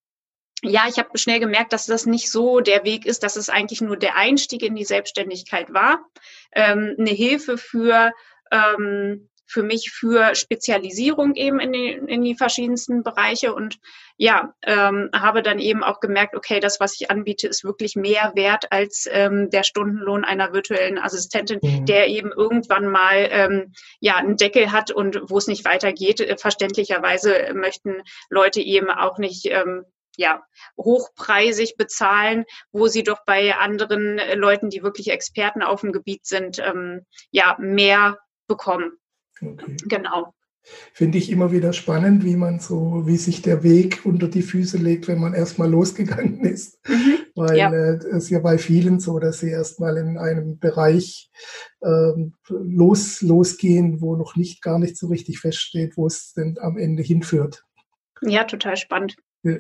ja, 0.62 0.85
ich 0.88 0.99
habe 0.99 1.16
schnell 1.18 1.40
gemerkt, 1.40 1.73
dass 1.73 1.87
das 1.87 2.06
nicht 2.06 2.30
so 2.30 2.61
der 2.61 2.85
Weg 2.85 3.06
ist, 3.06 3.23
dass 3.23 3.37
es 3.37 3.49
eigentlich 3.49 3.80
nur 3.80 3.96
der 3.96 4.16
Einstieg 4.16 4.62
in 4.62 4.75
die 4.75 4.85
Selbstständigkeit 4.85 5.73
war, 5.73 6.04
ähm, 6.52 6.96
eine 6.99 7.11
Hilfe 7.11 7.58
für 7.58 8.12
ähm, 8.50 9.28
für 9.46 9.62
mich 9.62 9.90
für 9.90 10.34
Spezialisierung 10.34 11.34
eben 11.34 11.60
in 11.60 11.72
die, 11.72 11.92
in 11.92 12.22
die 12.22 12.34
verschiedensten 12.34 13.02
Bereiche 13.02 13.54
und 13.54 13.78
ja, 14.18 14.54
ähm, 14.62 15.10
habe 15.14 15.42
dann 15.42 15.58
eben 15.58 15.84
auch 15.84 16.00
gemerkt, 16.00 16.34
okay, 16.34 16.58
das, 16.58 16.80
was 16.80 16.98
ich 16.98 17.10
anbiete, 17.10 17.48
ist 17.48 17.64
wirklich 17.64 17.96
mehr 17.96 18.32
wert 18.34 18.72
als 18.72 19.06
ähm, 19.10 19.50
der 19.50 19.62
Stundenlohn 19.62 20.24
einer 20.24 20.52
virtuellen 20.52 20.98
Assistentin, 20.98 21.60
mhm. 21.62 21.84
der 21.84 22.08
eben 22.08 22.32
irgendwann 22.32 22.86
mal 22.86 23.28
ähm, 23.30 23.72
ja 24.00 24.16
einen 24.16 24.36
Deckel 24.36 24.72
hat 24.72 24.90
und 24.90 25.20
wo 25.28 25.36
es 25.38 25.48
nicht 25.48 25.64
weitergeht. 25.64 26.20
Äh, 26.20 26.36
verständlicherweise 26.38 27.52
möchten 27.54 28.02
Leute 28.30 28.60
eben 28.60 28.90
auch 28.90 29.18
nicht 29.18 29.46
ähm, 29.46 29.84
ja, 30.16 30.42
hochpreisig 30.78 31.76
bezahlen, 31.76 32.44
wo 32.72 32.86
sie 32.86 33.02
doch 33.02 33.24
bei 33.26 33.54
anderen 33.54 34.18
äh, 34.18 34.34
Leuten, 34.34 34.70
die 34.70 34.82
wirklich 34.82 35.10
Experten 35.10 35.62
auf 35.62 35.82
dem 35.82 35.92
Gebiet 35.92 36.26
sind, 36.26 36.58
ähm, 36.58 37.06
ja, 37.30 37.56
mehr 37.58 38.18
bekommen. 38.46 38.98
Okay. 39.40 39.76
Genau. 39.88 40.32
Finde 40.92 41.18
ich 41.18 41.30
immer 41.30 41.52
wieder 41.52 41.72
spannend, 41.72 42.24
wie 42.24 42.34
man 42.34 42.58
so, 42.58 43.06
wie 43.06 43.16
sich 43.16 43.40
der 43.40 43.62
Weg 43.62 44.00
unter 44.04 44.26
die 44.26 44.42
Füße 44.42 44.78
legt, 44.78 45.06
wenn 45.06 45.20
man 45.20 45.32
erstmal 45.32 45.70
losgegangen 45.70 46.40
ist. 46.40 46.80
Mhm. 46.88 47.18
Weil 47.36 47.56
ja. 47.56 47.72
äh, 47.72 47.96
es 47.96 48.24
ist 48.24 48.30
ja 48.30 48.40
bei 48.40 48.58
vielen 48.58 48.98
so, 48.98 49.18
dass 49.20 49.38
sie 49.40 49.50
erstmal 49.50 49.96
in 49.96 50.18
einem 50.18 50.58
Bereich 50.58 51.30
ähm, 51.84 52.34
los, 52.48 53.22
losgehen, 53.22 54.00
wo 54.00 54.16
noch 54.16 54.34
nicht 54.34 54.60
gar 54.62 54.78
nicht 54.78 54.96
so 54.96 55.06
richtig 55.06 55.38
feststeht, 55.38 55.96
wo 55.96 56.06
es 56.06 56.32
denn 56.32 56.58
am 56.60 56.78
Ende 56.78 57.02
hinführt. 57.02 57.64
Ja, 58.22 58.44
total 58.44 58.76
spannend. 58.76 59.16
Ja. 59.42 59.58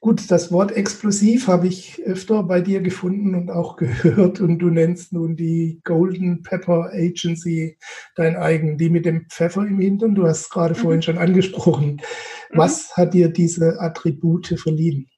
Gut, 0.00 0.30
das 0.30 0.52
Wort 0.52 0.72
explosiv 0.72 1.48
habe 1.48 1.66
ich 1.66 2.02
öfter 2.04 2.42
bei 2.42 2.60
dir 2.60 2.80
gefunden 2.80 3.34
und 3.34 3.50
auch 3.50 3.76
gehört 3.76 4.40
und 4.40 4.58
du 4.58 4.68
nennst 4.68 5.12
nun 5.12 5.36
die 5.36 5.80
Golden 5.84 6.42
Pepper 6.42 6.90
Agency 6.92 7.78
dein 8.14 8.36
eigen, 8.36 8.78
die 8.78 8.90
mit 8.90 9.06
dem 9.06 9.26
Pfeffer 9.28 9.62
im 9.62 9.80
Hintern, 9.80 10.14
du 10.14 10.26
hast 10.26 10.42
es 10.42 10.50
gerade 10.50 10.74
mhm. 10.74 10.78
vorhin 10.78 11.02
schon 11.02 11.18
angesprochen. 11.18 12.00
Mhm. 12.50 12.58
Was 12.58 12.96
hat 12.96 13.14
dir 13.14 13.28
diese 13.28 13.80
Attribute 13.80 14.54
verliehen? 14.58 15.08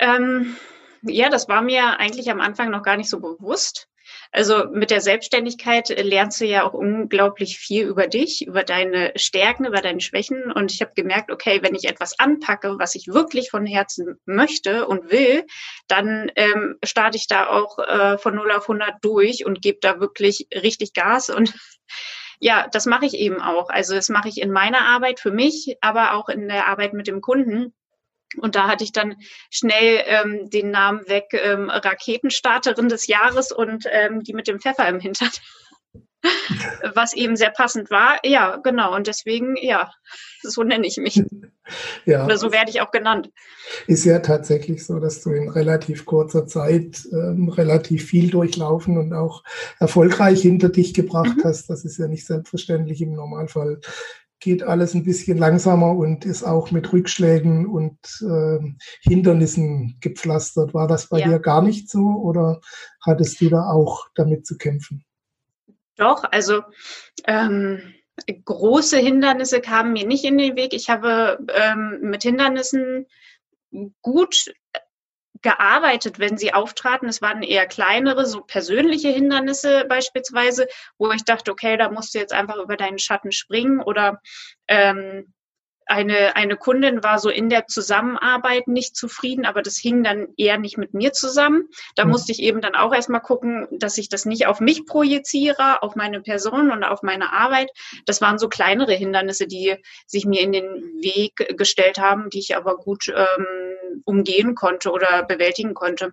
Ähm, 0.00 0.56
ja, 1.02 1.30
das 1.30 1.48
war 1.48 1.62
mir 1.62 1.98
eigentlich 1.98 2.30
am 2.30 2.40
Anfang 2.40 2.70
noch 2.70 2.82
gar 2.82 2.96
nicht 2.96 3.08
so 3.08 3.20
bewusst. 3.20 3.88
Also 4.32 4.64
mit 4.70 4.90
der 4.90 5.00
Selbstständigkeit 5.00 5.88
lernst 5.88 6.40
du 6.40 6.46
ja 6.46 6.64
auch 6.64 6.74
unglaublich 6.74 7.58
viel 7.58 7.86
über 7.86 8.06
dich, 8.06 8.46
über 8.46 8.64
deine 8.64 9.12
Stärken, 9.16 9.64
über 9.64 9.80
deine 9.80 10.00
Schwächen. 10.00 10.52
Und 10.52 10.72
ich 10.72 10.80
habe 10.80 10.92
gemerkt, 10.94 11.30
okay, 11.30 11.60
wenn 11.62 11.74
ich 11.74 11.88
etwas 11.88 12.18
anpacke, 12.18 12.78
was 12.78 12.94
ich 12.94 13.08
wirklich 13.08 13.50
von 13.50 13.66
Herzen 13.66 14.18
möchte 14.26 14.86
und 14.86 15.10
will, 15.10 15.44
dann 15.88 16.30
ähm, 16.36 16.76
starte 16.84 17.16
ich 17.16 17.26
da 17.26 17.48
auch 17.48 17.78
äh, 17.78 18.18
von 18.18 18.34
0 18.34 18.50
auf 18.52 18.68
100 18.68 18.96
durch 19.02 19.44
und 19.46 19.62
gebe 19.62 19.78
da 19.80 20.00
wirklich 20.00 20.48
richtig 20.52 20.92
Gas. 20.92 21.30
Und 21.30 21.54
ja, 22.40 22.68
das 22.70 22.86
mache 22.86 23.06
ich 23.06 23.14
eben 23.14 23.40
auch. 23.40 23.70
Also 23.70 23.94
das 23.94 24.08
mache 24.08 24.28
ich 24.28 24.40
in 24.40 24.50
meiner 24.50 24.86
Arbeit 24.86 25.20
für 25.20 25.30
mich, 25.30 25.76
aber 25.80 26.14
auch 26.14 26.28
in 26.28 26.48
der 26.48 26.66
Arbeit 26.66 26.92
mit 26.92 27.06
dem 27.06 27.20
Kunden. 27.20 27.72
Und 28.38 28.54
da 28.56 28.68
hatte 28.68 28.84
ich 28.84 28.92
dann 28.92 29.16
schnell 29.50 30.02
ähm, 30.06 30.50
den 30.50 30.70
Namen 30.70 31.08
weg, 31.08 31.26
ähm, 31.32 31.70
Raketenstarterin 31.70 32.88
des 32.88 33.06
Jahres 33.06 33.52
und 33.52 33.84
ähm, 33.90 34.22
die 34.22 34.32
mit 34.32 34.48
dem 34.48 34.60
Pfeffer 34.60 34.88
im 34.88 35.00
Hintern. 35.00 35.30
Was 36.94 37.14
eben 37.14 37.36
sehr 37.36 37.50
passend 37.50 37.90
war. 37.90 38.18
Ja, 38.24 38.56
genau. 38.56 38.94
Und 38.94 39.06
deswegen, 39.06 39.56
ja, 39.56 39.92
so 40.42 40.62
nenne 40.62 40.86
ich 40.86 40.96
mich. 40.96 41.22
Ja. 42.04 42.24
Oder 42.24 42.38
so 42.38 42.52
werde 42.52 42.70
ich 42.70 42.80
auch 42.80 42.92
genannt. 42.92 43.28
Ist 43.88 44.04
ja 44.04 44.20
tatsächlich 44.20 44.86
so, 44.86 45.00
dass 45.00 45.20
du 45.22 45.32
in 45.32 45.48
relativ 45.48 46.04
kurzer 46.04 46.46
Zeit 46.46 47.04
ähm, 47.10 47.48
relativ 47.48 48.04
viel 48.04 48.30
durchlaufen 48.30 48.96
und 48.98 49.12
auch 49.12 49.42
erfolgreich 49.80 50.42
hinter 50.42 50.68
dich 50.68 50.94
gebracht 50.94 51.38
mhm. 51.38 51.42
hast. 51.42 51.68
Das 51.68 51.84
ist 51.84 51.98
ja 51.98 52.06
nicht 52.06 52.24
selbstverständlich 52.24 53.02
im 53.02 53.14
Normalfall 53.14 53.80
geht 54.40 54.62
alles 54.62 54.94
ein 54.94 55.04
bisschen 55.04 55.38
langsamer 55.38 55.92
und 55.92 56.24
ist 56.24 56.42
auch 56.44 56.70
mit 56.70 56.92
Rückschlägen 56.92 57.66
und 57.66 57.98
äh, 58.22 58.58
Hindernissen 59.00 59.98
gepflastert. 60.00 60.74
War 60.74 60.86
das 60.86 61.08
bei 61.08 61.20
ja. 61.20 61.28
dir 61.28 61.38
gar 61.38 61.62
nicht 61.62 61.90
so 61.90 62.00
oder 62.00 62.60
hattest 63.04 63.40
du 63.40 63.48
da 63.48 63.70
auch 63.70 64.08
damit 64.14 64.46
zu 64.46 64.56
kämpfen? 64.58 65.04
Doch, 65.96 66.24
also 66.30 66.62
ähm, 67.26 67.94
große 68.44 68.98
Hindernisse 68.98 69.60
kamen 69.60 69.92
mir 69.92 70.06
nicht 70.06 70.24
in 70.24 70.38
den 70.38 70.56
Weg. 70.56 70.74
Ich 70.74 70.90
habe 70.90 71.38
ähm, 71.54 71.98
mit 72.02 72.22
Hindernissen 72.22 73.06
gut 74.02 74.52
gearbeitet, 75.42 76.18
wenn 76.18 76.36
sie 76.36 76.54
auftraten. 76.54 77.08
Es 77.08 77.22
waren 77.22 77.42
eher 77.42 77.66
kleinere, 77.66 78.26
so 78.26 78.40
persönliche 78.40 79.08
Hindernisse 79.08 79.84
beispielsweise, 79.88 80.66
wo 80.98 81.10
ich 81.12 81.24
dachte, 81.24 81.50
okay, 81.50 81.76
da 81.76 81.90
musst 81.90 82.14
du 82.14 82.18
jetzt 82.18 82.32
einfach 82.32 82.56
über 82.56 82.76
deinen 82.76 82.98
Schatten 82.98 83.32
springen 83.32 83.80
oder 83.80 84.20
ähm, 84.68 85.32
eine, 85.86 86.34
eine 86.34 86.56
Kundin 86.56 87.04
war 87.04 87.20
so 87.20 87.30
in 87.30 87.48
der 87.48 87.68
Zusammenarbeit 87.68 88.66
nicht 88.66 88.96
zufrieden, 88.96 89.46
aber 89.46 89.62
das 89.62 89.76
hing 89.76 90.02
dann 90.02 90.28
eher 90.36 90.58
nicht 90.58 90.78
mit 90.78 90.94
mir 90.94 91.12
zusammen. 91.12 91.68
Da 91.94 92.04
mhm. 92.04 92.10
musste 92.10 92.32
ich 92.32 92.42
eben 92.42 92.60
dann 92.60 92.74
auch 92.74 92.92
erstmal 92.92 93.20
gucken, 93.20 93.68
dass 93.70 93.96
ich 93.96 94.08
das 94.08 94.24
nicht 94.24 94.46
auf 94.46 94.58
mich 94.58 94.84
projiziere, 94.84 95.82
auf 95.82 95.94
meine 95.94 96.20
Person 96.20 96.72
und 96.72 96.82
auf 96.82 97.02
meine 97.02 97.32
Arbeit. 97.32 97.70
Das 98.04 98.20
waren 98.20 98.38
so 98.38 98.48
kleinere 98.48 98.94
Hindernisse, 98.94 99.46
die 99.46 99.76
sich 100.06 100.26
mir 100.26 100.40
in 100.40 100.52
den 100.52 100.64
Weg 101.02 101.56
gestellt 101.56 101.98
haben, 101.98 102.30
die 102.30 102.40
ich 102.40 102.56
aber 102.56 102.76
gut 102.76 103.06
ähm, 103.08 103.46
umgehen 104.06 104.54
konnte 104.54 104.90
oder 104.90 105.24
bewältigen 105.24 105.74
konnte. 105.74 106.12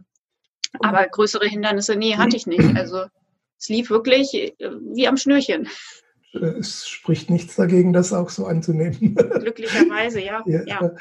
Aber 0.80 1.08
größere 1.08 1.46
Hindernisse, 1.48 1.96
nee, 1.96 2.18
hatte 2.18 2.36
ich 2.36 2.48
nicht. 2.48 2.76
Also 2.76 3.06
es 3.58 3.70
lief 3.70 3.90
wirklich 3.90 4.34
äh, 4.34 4.52
wie 4.60 5.08
am 5.08 5.16
Schnürchen. 5.18 5.70
Es 6.34 6.88
spricht 6.88 7.30
nichts 7.30 7.56
dagegen, 7.56 7.94
das 7.94 8.12
auch 8.12 8.30
so 8.30 8.48
anzunehmen. 8.48 9.16
Glücklicherweise, 9.40 10.20
ja. 10.20 10.44
ja. 10.48 10.64
ja. 10.66 10.92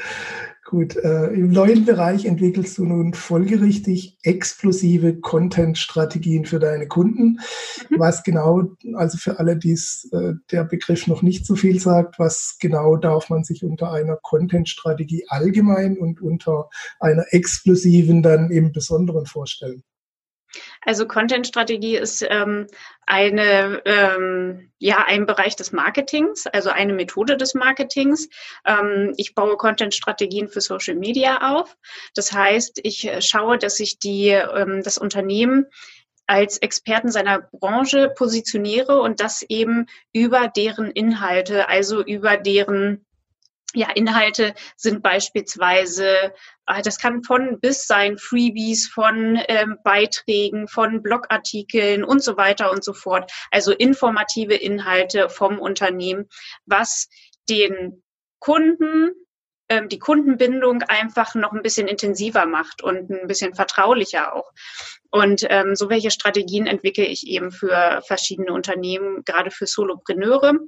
Gut, 0.64 0.94
äh, 0.96 1.28
im 1.28 1.50
neuen 1.50 1.84
Bereich 1.86 2.26
entwickelst 2.26 2.76
du 2.78 2.84
nun 2.84 3.14
folgerichtig 3.14 4.18
explosive 4.22 5.20
Content-Strategien 5.20 6.44
für 6.44 6.58
deine 6.58 6.86
Kunden. 6.86 7.40
Mhm. 7.88 7.98
Was 7.98 8.22
genau, 8.22 8.76
also 8.94 9.16
für 9.16 9.38
alle, 9.38 9.56
die 9.56 9.72
es 9.72 10.08
äh, 10.12 10.34
der 10.50 10.64
Begriff 10.64 11.06
noch 11.06 11.22
nicht 11.22 11.46
so 11.46 11.56
viel 11.56 11.80
sagt, 11.80 12.18
was 12.18 12.58
genau 12.60 12.96
darf 12.96 13.30
man 13.30 13.42
sich 13.42 13.64
unter 13.64 13.90
einer 13.90 14.16
Content-Strategie 14.16 15.24
allgemein 15.28 15.96
und 15.96 16.20
unter 16.20 16.68
einer 17.00 17.24
explosiven 17.30 18.22
dann 18.22 18.50
im 18.50 18.72
Besonderen 18.72 19.26
vorstellen? 19.26 19.82
Also 20.82 21.06
Content-Strategie 21.06 21.96
ist 21.96 22.24
ähm, 22.28 22.66
eine, 23.06 23.82
ähm, 23.84 24.70
ja, 24.78 25.04
ein 25.06 25.26
Bereich 25.26 25.56
des 25.56 25.72
Marketings, 25.72 26.46
also 26.46 26.70
eine 26.70 26.92
Methode 26.92 27.36
des 27.36 27.54
Marketings. 27.54 28.28
Ähm, 28.66 29.14
ich 29.16 29.34
baue 29.34 29.56
Content-Strategien 29.56 30.48
für 30.48 30.60
Social 30.60 30.96
Media 30.96 31.54
auf. 31.54 31.76
Das 32.14 32.32
heißt, 32.32 32.80
ich 32.82 33.06
äh, 33.06 33.20
schaue, 33.20 33.58
dass 33.58 33.80
ich 33.80 33.98
die, 33.98 34.28
ähm, 34.28 34.82
das 34.82 34.98
Unternehmen 34.98 35.66
als 36.26 36.58
Experten 36.58 37.10
seiner 37.10 37.40
Branche 37.52 38.10
positioniere 38.16 39.00
und 39.00 39.20
das 39.20 39.42
eben 39.42 39.86
über 40.12 40.48
deren 40.48 40.90
Inhalte, 40.90 41.68
also 41.68 42.02
über 42.02 42.36
deren 42.36 43.04
ja, 43.74 43.90
Inhalte 43.90 44.54
sind 44.76 45.02
beispielsweise, 45.02 46.32
äh, 46.66 46.82
das 46.82 46.98
kann 46.98 47.22
von 47.22 47.60
bis 47.60 47.86
sein, 47.86 48.18
Freebies, 48.18 48.88
von 48.88 49.40
ähm, 49.48 49.78
Beiträgen, 49.82 50.68
von 50.68 51.02
Blogartikeln 51.02 52.04
und 52.04 52.22
so 52.22 52.36
weiter 52.36 52.70
und 52.70 52.84
so 52.84 52.92
fort. 52.92 53.30
Also 53.50 53.72
informative 53.72 54.54
Inhalte 54.54 55.28
vom 55.28 55.58
Unternehmen, 55.58 56.28
was 56.66 57.08
den 57.48 58.02
Kunden, 58.38 59.12
ähm, 59.68 59.88
die 59.88 59.98
Kundenbindung 59.98 60.82
einfach 60.82 61.34
noch 61.34 61.52
ein 61.52 61.62
bisschen 61.62 61.88
intensiver 61.88 62.46
macht 62.46 62.82
und 62.82 63.10
ein 63.10 63.26
bisschen 63.26 63.54
vertraulicher 63.54 64.34
auch. 64.34 64.50
Und 65.10 65.46
ähm, 65.48 65.76
so 65.76 65.88
welche 65.88 66.10
Strategien 66.10 66.66
entwickle 66.66 67.04
ich 67.04 67.26
eben 67.26 67.52
für 67.52 68.02
verschiedene 68.06 68.52
Unternehmen, 68.52 69.24
gerade 69.24 69.50
für 69.50 69.66
Solopreneure 69.66 70.58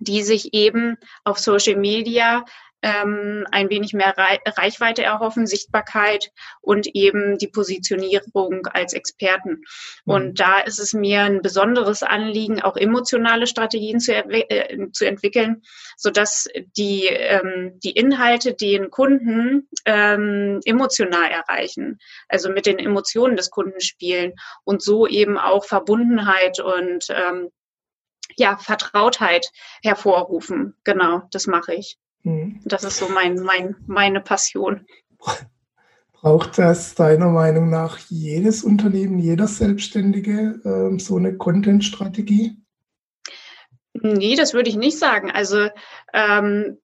die 0.00 0.22
sich 0.22 0.54
eben 0.54 0.96
auf 1.24 1.38
Social 1.38 1.76
Media 1.76 2.44
ähm, 2.84 3.46
ein 3.50 3.70
wenig 3.70 3.94
mehr 3.94 4.14
Reichweite 4.16 5.02
erhoffen, 5.02 5.46
Sichtbarkeit 5.46 6.30
und 6.60 6.86
eben 6.94 7.38
die 7.38 7.48
Positionierung 7.48 8.66
als 8.66 8.92
Experten. 8.92 9.62
Mhm. 10.04 10.14
Und 10.14 10.40
da 10.40 10.60
ist 10.60 10.78
es 10.78 10.92
mir 10.92 11.22
ein 11.22 11.40
besonderes 11.40 12.02
Anliegen, 12.02 12.60
auch 12.60 12.76
emotionale 12.76 13.46
Strategien 13.46 14.00
zu, 14.00 14.12
äh, 14.12 14.90
zu 14.92 15.06
entwickeln, 15.06 15.62
sodass 15.96 16.46
die, 16.76 17.06
ähm, 17.06 17.80
die 17.82 17.92
Inhalte 17.92 18.52
den 18.52 18.90
Kunden 18.90 19.66
ähm, 19.86 20.60
emotional 20.66 21.30
erreichen, 21.30 21.98
also 22.28 22.50
mit 22.50 22.66
den 22.66 22.78
Emotionen 22.78 23.36
des 23.36 23.50
Kunden 23.50 23.80
spielen 23.80 24.34
und 24.64 24.82
so 24.82 25.06
eben 25.06 25.38
auch 25.38 25.64
Verbundenheit 25.64 26.60
und 26.60 27.06
ähm, 27.08 27.48
ja, 28.36 28.56
Vertrautheit 28.56 29.50
hervorrufen. 29.82 30.74
Genau, 30.84 31.22
das 31.30 31.46
mache 31.46 31.74
ich. 31.74 31.98
Mhm. 32.22 32.60
Das 32.64 32.84
ist 32.84 32.98
so 32.98 33.08
mein, 33.08 33.36
mein, 33.36 33.76
meine 33.86 34.20
Passion. 34.20 34.86
Braucht 36.12 36.58
das 36.58 36.94
deiner 36.94 37.28
Meinung 37.28 37.68
nach 37.68 37.98
jedes 38.08 38.64
Unternehmen, 38.64 39.18
jeder 39.18 39.46
Selbstständige 39.46 40.60
äh, 40.64 40.98
so 40.98 41.16
eine 41.16 41.36
Content-Strategie? 41.36 42.56
Nee, 43.92 44.34
das 44.34 44.54
würde 44.54 44.70
ich 44.70 44.76
nicht 44.76 44.98
sagen. 44.98 45.30
Also 45.30 45.68
ähm, 46.12 46.78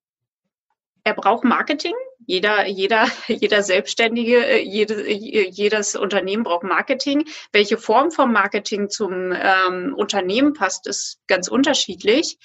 er 1.04 1.14
braucht 1.14 1.45
Marketing. 1.45 1.95
Jeder, 2.27 2.67
jeder, 2.67 3.07
jeder 3.29 3.62
Selbstständige, 3.62 4.45
äh, 4.45 4.62
jede, 4.62 5.11
jedes 5.11 5.97
Unternehmen 5.97 6.45
braucht 6.45 6.65
Marketing. 6.65 7.27
Welche 7.53 7.79
Form 7.79 8.11
vom 8.11 8.33
Marketing 8.33 8.89
zum 8.89 9.33
ähm, 9.33 9.95
Unternehmen 9.97 10.53
passt, 10.53 10.87
ist 10.87 11.21
ganz 11.27 11.49
unterschiedlich. 11.49 12.39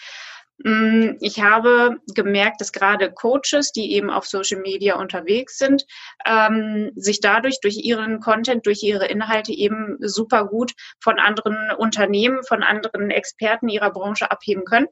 Mm, 0.63 1.17
ich 1.19 1.41
habe 1.41 1.97
gemerkt, 2.13 2.61
dass 2.61 2.71
gerade 2.71 3.11
Coaches, 3.11 3.71
die 3.73 3.93
eben 3.93 4.09
auf 4.09 4.25
Social 4.25 4.61
Media 4.61 4.95
unterwegs 4.95 5.57
sind, 5.57 5.85
ähm, 6.25 6.91
sich 6.95 7.19
dadurch 7.19 7.59
durch 7.61 7.77
ihren 7.77 8.21
Content, 8.21 8.65
durch 8.65 8.81
ihre 8.83 9.07
Inhalte 9.07 9.51
eben 9.51 9.97
super 9.99 10.45
gut 10.45 10.71
von 11.01 11.19
anderen 11.19 11.71
Unternehmen, 11.77 12.43
von 12.43 12.63
anderen 12.63 13.11
Experten 13.11 13.67
ihrer 13.67 13.91
Branche 13.91 14.31
abheben 14.31 14.63
können 14.63 14.87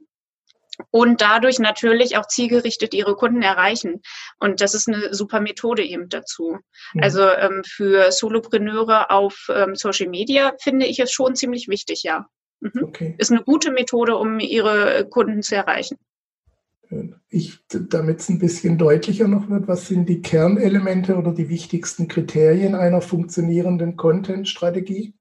und 0.91 1.21
dadurch 1.21 1.59
natürlich 1.59 2.17
auch 2.17 2.27
zielgerichtet 2.27 2.93
ihre 2.93 3.15
Kunden 3.15 3.41
erreichen. 3.41 4.01
Und 4.39 4.61
das 4.61 4.73
ist 4.73 4.87
eine 4.87 5.13
super 5.13 5.39
Methode 5.39 5.83
eben 5.83 6.09
dazu. 6.09 6.57
Mhm. 6.93 7.03
Also 7.03 7.21
ähm, 7.29 7.61
für 7.65 8.11
Solopreneure 8.11 9.11
auf 9.11 9.47
ähm, 9.53 9.75
Social 9.75 10.09
Media 10.09 10.53
finde 10.61 10.85
ich 10.85 10.99
es 10.99 11.11
schon 11.11 11.35
ziemlich 11.35 11.67
wichtig, 11.67 12.03
ja. 12.03 12.27
Mhm. 12.59 12.83
Okay. 12.83 13.15
Ist 13.17 13.31
eine 13.31 13.43
gute 13.43 13.71
Methode, 13.71 14.15
um 14.15 14.39
ihre 14.39 15.07
Kunden 15.09 15.41
zu 15.41 15.55
erreichen. 15.55 15.97
Ich, 17.29 17.57
damit 17.69 18.19
es 18.19 18.29
ein 18.29 18.37
bisschen 18.37 18.77
deutlicher 18.77 19.27
noch 19.27 19.49
wird, 19.49 19.67
was 19.67 19.87
sind 19.87 20.07
die 20.07 20.21
Kernelemente 20.21 21.15
oder 21.15 21.31
die 21.31 21.49
wichtigsten 21.49 22.07
Kriterien 22.07 22.75
einer 22.75 23.01
funktionierenden 23.01 23.97
Content-Strategie? 23.97 25.15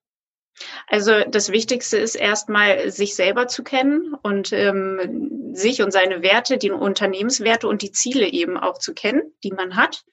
Also 0.86 1.24
das 1.28 1.50
Wichtigste 1.50 1.96
ist 1.96 2.14
erstmal, 2.14 2.90
sich 2.90 3.14
selber 3.14 3.48
zu 3.48 3.62
kennen 3.64 4.14
und 4.22 4.52
ähm, 4.52 5.50
sich 5.54 5.82
und 5.82 5.92
seine 5.92 6.22
Werte, 6.22 6.58
die 6.58 6.70
Unternehmenswerte 6.70 7.68
und 7.68 7.82
die 7.82 7.92
Ziele 7.92 8.28
eben 8.28 8.56
auch 8.58 8.78
zu 8.78 8.94
kennen, 8.94 9.22
die 9.42 9.52
man 9.52 9.76
hat 9.76 10.04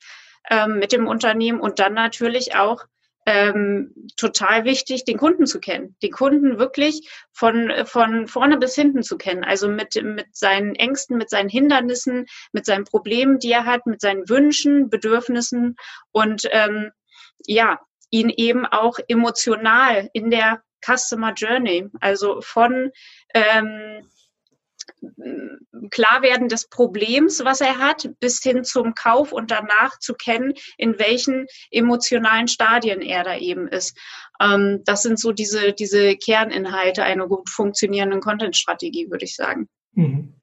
ähm, 0.50 0.80
mit 0.80 0.92
dem 0.92 1.08
Unternehmen 1.08 1.60
und 1.60 1.80
dann 1.80 1.94
natürlich 1.94 2.56
auch 2.56 2.86
ähm, 3.26 3.94
total 4.16 4.66
wichtig, 4.66 5.06
den 5.06 5.18
Kunden 5.18 5.46
zu 5.46 5.60
kennen, 5.60 5.96
den 6.02 6.12
Kunden 6.12 6.58
wirklich 6.58 7.08
von, 7.32 7.72
von 7.86 8.28
vorne 8.28 8.58
bis 8.58 8.74
hinten 8.74 9.04
zu 9.04 9.18
kennen, 9.18 9.44
also 9.44 9.68
mit, 9.68 10.02
mit 10.02 10.36
seinen 10.36 10.74
Ängsten, 10.74 11.18
mit 11.18 11.30
seinen 11.30 11.50
Hindernissen, 11.50 12.26
mit 12.54 12.66
seinen 12.66 12.86
Problemen, 12.86 13.38
die 13.38 13.52
er 13.52 13.66
hat, 13.66 13.86
mit 13.86 14.02
seinen 14.02 14.28
Wünschen, 14.30 14.90
Bedürfnissen 14.90 15.76
und 16.12 16.48
ähm, 16.52 16.92
ja, 17.46 17.80
ihn 18.10 18.30
eben 18.30 18.66
auch 18.66 18.98
emotional 19.08 20.10
in 20.14 20.30
der 20.30 20.62
Customer 20.86 21.34
Journey, 21.34 21.88
also 22.00 22.42
von 22.42 22.92
ähm, 23.34 24.10
Klarwerden 25.92 26.50
des 26.50 26.68
Problems, 26.68 27.44
was 27.44 27.62
er 27.62 27.78
hat, 27.78 28.10
bis 28.20 28.42
hin 28.42 28.64
zum 28.64 28.96
Kauf 28.96 29.32
und 29.32 29.52
danach 29.52 30.00
zu 30.00 30.14
kennen, 30.14 30.54
in 30.78 31.00
welchen 31.00 31.46
emotionalen 31.72 32.48
Stadien 32.48 33.02
er 33.02 33.24
da 33.24 33.38
eben 33.38 33.68
ist. 33.68 33.98
Ähm, 34.42 34.82
das 34.86 35.04
sind 35.04 35.20
so 35.20 35.32
diese, 35.32 35.74
diese 35.74 36.16
Kerninhalte 36.16 37.04
einer 37.04 37.28
gut 37.28 37.50
funktionierenden 37.50 38.22
Content-Strategie, 38.22 39.10
würde 39.10 39.26
ich 39.26 39.36
sagen. 39.36 39.70
Mhm. 39.94 40.39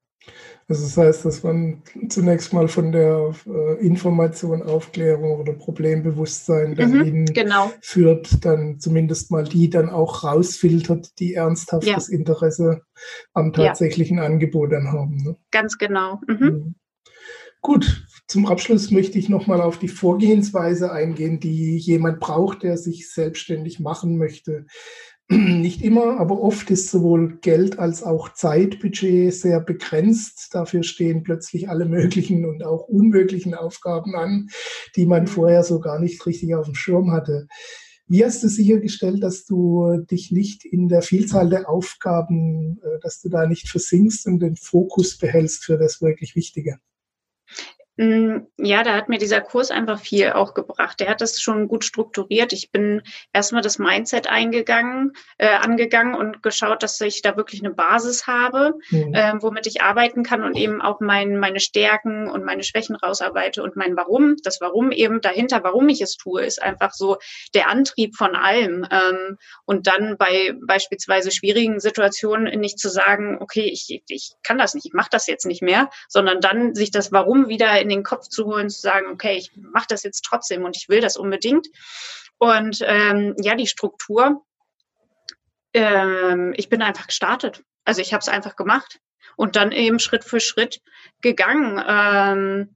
Also 0.69 0.83
das 0.83 0.97
heißt, 0.97 1.25
dass 1.25 1.45
man 1.45 1.83
zunächst 2.09 2.53
mal 2.53 2.67
von 2.67 2.91
der 2.91 3.33
äh, 3.47 3.87
Information, 3.87 4.63
Aufklärung 4.63 5.39
oder 5.39 5.53
Problembewusstsein 5.53 6.75
dahin 6.75 7.21
mhm, 7.21 7.27
genau. 7.27 7.73
führt, 7.81 8.45
dann 8.45 8.81
zumindest 8.81 9.31
mal 9.31 9.45
die 9.45 9.71
dann 9.71 9.89
auch 9.89 10.25
rausfiltert, 10.25 11.21
die 11.21 11.35
ernsthaftes 11.35 12.09
ja. 12.09 12.19
Interesse 12.19 12.83
am 13.33 13.53
tatsächlichen 13.53 14.19
ja. 14.19 14.25
Angebot 14.25 14.73
dann 14.73 14.91
haben. 14.91 15.19
Ne? 15.19 15.37
Ganz 15.53 15.79
genau. 15.79 16.21
Mhm. 16.27 16.37
Mhm. 16.45 16.75
Gut, 17.61 18.07
zum 18.29 18.47
Abschluss 18.47 18.91
möchte 18.91 19.19
ich 19.19 19.29
nochmal 19.29 19.61
auf 19.61 19.79
die 19.79 19.89
Vorgehensweise 19.89 20.93
eingehen, 20.93 21.41
die 21.41 21.77
jemand 21.79 22.21
braucht, 22.21 22.63
der 22.63 22.77
sich 22.77 23.13
selbstständig 23.13 23.81
machen 23.81 24.19
möchte. 24.19 24.67
Nicht 25.29 25.83
immer, 25.83 26.21
aber 26.21 26.41
oft 26.41 26.71
ist 26.71 26.89
sowohl 26.89 27.39
Geld 27.41 27.81
als 27.81 28.05
auch 28.05 28.33
Zeitbudget 28.33 29.35
sehr 29.35 29.61
begrenzt. 29.61 30.51
Dafür 30.53 30.85
stehen 30.85 31.25
plötzlich 31.25 31.69
alle 31.69 31.85
möglichen 31.85 32.45
und 32.45 32.65
auch 32.65 32.87
unmöglichen 32.87 33.55
Aufgaben 33.55 34.15
an, 34.15 34.49
die 34.95 35.05
man 35.05 35.23
mhm. 35.23 35.27
vorher 35.29 35.65
so 35.65 35.81
gar 35.81 35.99
nicht 35.99 36.25
richtig 36.27 36.55
auf 36.55 36.67
dem 36.67 36.77
Schirm 36.77 37.11
hatte. 37.11 37.49
Wie 38.09 38.25
hast 38.25 38.45
du 38.45 38.49
sichergestellt, 38.49 39.21
dass 39.21 39.45
du 39.45 39.99
dich 40.09 40.31
nicht 40.31 40.65
in 40.65 40.87
der 40.87 41.03
Vielzahl 41.03 41.51
der 41.51 41.69
Aufgaben, 41.69 42.79
äh, 42.85 43.01
dass 43.03 43.21
du 43.21 43.29
da 43.29 43.49
nicht 43.49 43.69
versinkst 43.69 44.29
und 44.29 44.39
den 44.39 44.55
Fokus 44.55 45.19
behältst 45.19 45.65
für 45.65 45.77
das 45.77 46.01
wirklich 46.01 46.37
Wichtige? 46.37 46.79
Mm, 47.97 48.41
ja, 48.59 48.83
da 48.83 48.95
hat 48.95 49.09
mir 49.09 49.19
dieser 49.19 49.41
Kurs 49.41 49.71
einfach 49.71 49.99
viel 49.99 50.33
auch 50.33 50.53
gebracht. 50.53 51.01
Der 51.01 51.09
hat 51.09 51.23
das 51.23 51.41
schon 51.41 51.67
gut 51.67 51.85
strukturiert. 51.85 52.53
Ich 52.53 52.71
bin 52.71 53.03
erstmal 53.33 53.63
das 53.63 53.79
Mindset 53.79 54.27
eingegangen, 54.29 55.13
äh, 55.39 55.49
angegangen 55.49 56.15
und 56.15 56.43
geschaut, 56.43 56.83
dass 56.83 57.01
ich 57.01 57.23
da 57.23 57.37
wirklich 57.37 57.65
eine 57.65 57.73
Basis 57.73 58.27
habe, 58.27 58.75
mhm. 58.91 59.15
äh, 59.15 59.33
womit 59.41 59.67
ich 59.67 59.81
arbeiten 59.81 60.25
kann 60.25 60.45
und 60.45 60.57
eben 60.57 60.83
auch 60.83 61.01
mein, 61.01 61.39
meine 61.39 61.61
Stärken 61.61 62.29
und 62.29 62.45
meine 62.45 62.65
Schwächen 62.65 62.97
rausarbeite 62.97 63.63
und 63.63 63.77
mein 63.77 63.97
Warum. 63.97 64.37
Das 64.43 64.61
Warum 64.61 64.93
eben 64.93 65.23
dahinter, 65.23 65.65
warum 65.65 65.89
ich 65.89 66.03
es 66.03 66.17
tue, 66.17 66.45
ist 66.45 66.63
einfach 66.63 66.93
so 66.93 67.17
der 67.55 67.71
Antrieb 67.71 68.15
von 68.15 68.37
allem. 68.37 68.87
Ähm, 68.91 69.39
und 69.65 69.87
dann 69.87 70.19
bei 70.19 70.55
beispielsweise 70.67 71.31
schwierigen 71.31 71.81
Situationen 71.81 72.61
nicht 72.61 72.79
zu 72.79 72.91
sagen, 72.91 73.39
okay, 73.41 73.71
ich, 73.73 74.03
ich 74.09 74.33
kann 74.43 74.59
das 74.59 74.75
nicht, 74.75 74.85
ich 74.85 74.93
mache 74.93 75.09
das 75.11 75.27
jetzt 75.27 75.47
nicht 75.47 75.63
mehr, 75.63 75.89
sondern 76.09 76.43
dann 76.43 76.75
sich 76.75 76.91
das 76.91 77.11
Warum 77.11 77.49
wieder 77.49 77.86
in 77.91 77.99
den 77.99 78.03
Kopf 78.03 78.29
zu 78.29 78.47
holen, 78.47 78.69
zu 78.69 78.81
sagen, 78.81 79.07
okay, 79.07 79.37
ich 79.37 79.53
mache 79.57 79.87
das 79.89 80.03
jetzt 80.03 80.23
trotzdem 80.23 80.65
und 80.65 80.77
ich 80.77 80.89
will 80.89 81.01
das 81.01 81.17
unbedingt. 81.17 81.69
Und 82.39 82.83
ähm, 82.85 83.35
ja, 83.41 83.55
die 83.55 83.67
Struktur, 83.67 84.45
ähm, 85.73 86.53
ich 86.57 86.69
bin 86.69 86.83
einfach 86.83 87.07
gestartet. 87.07 87.63
Also 87.85 88.01
ich 88.01 88.13
habe 88.13 88.21
es 88.21 88.29
einfach 88.29 88.57
gemacht 88.57 89.01
und 89.37 89.57
dann 89.57 89.73
eben 89.73 89.99
Schritt 89.99 90.25
für 90.25 90.41
Schritt 90.41 90.81
gegangen. 91.21 91.83
Ähm, 91.87 92.76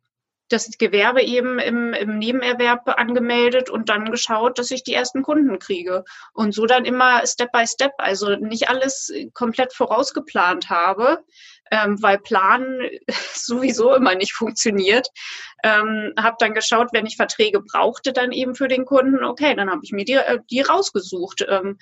das 0.52 0.68
Gewerbe 0.78 1.22
eben 1.22 1.58
im, 1.58 1.94
im 1.94 2.18
Nebenerwerb 2.18 2.88
angemeldet 2.98 3.70
und 3.70 3.88
dann 3.88 4.10
geschaut, 4.10 4.58
dass 4.58 4.70
ich 4.70 4.82
die 4.82 4.94
ersten 4.94 5.22
Kunden 5.22 5.58
kriege. 5.58 6.04
Und 6.32 6.52
so 6.54 6.66
dann 6.66 6.84
immer 6.84 7.26
Step 7.26 7.52
by 7.52 7.66
Step, 7.66 7.92
also 7.98 8.36
nicht 8.36 8.68
alles 8.68 9.12
komplett 9.32 9.72
vorausgeplant 9.72 10.68
habe, 10.68 11.24
ähm, 11.70 12.02
weil 12.02 12.18
Planen 12.18 12.90
sowieso 13.34 13.94
immer 13.94 14.14
nicht 14.14 14.32
funktioniert. 14.32 15.08
Ähm, 15.62 16.12
habe 16.18 16.36
dann 16.38 16.54
geschaut, 16.54 16.88
wenn 16.92 17.06
ich 17.06 17.16
Verträge 17.16 17.60
brauchte, 17.60 18.12
dann 18.12 18.32
eben 18.32 18.54
für 18.54 18.68
den 18.68 18.84
Kunden, 18.84 19.24
okay, 19.24 19.54
dann 19.54 19.70
habe 19.70 19.80
ich 19.84 19.92
mir 19.92 20.04
die, 20.04 20.14
äh, 20.14 20.38
die 20.50 20.62
rausgesucht. 20.62 21.44
Ähm, 21.48 21.78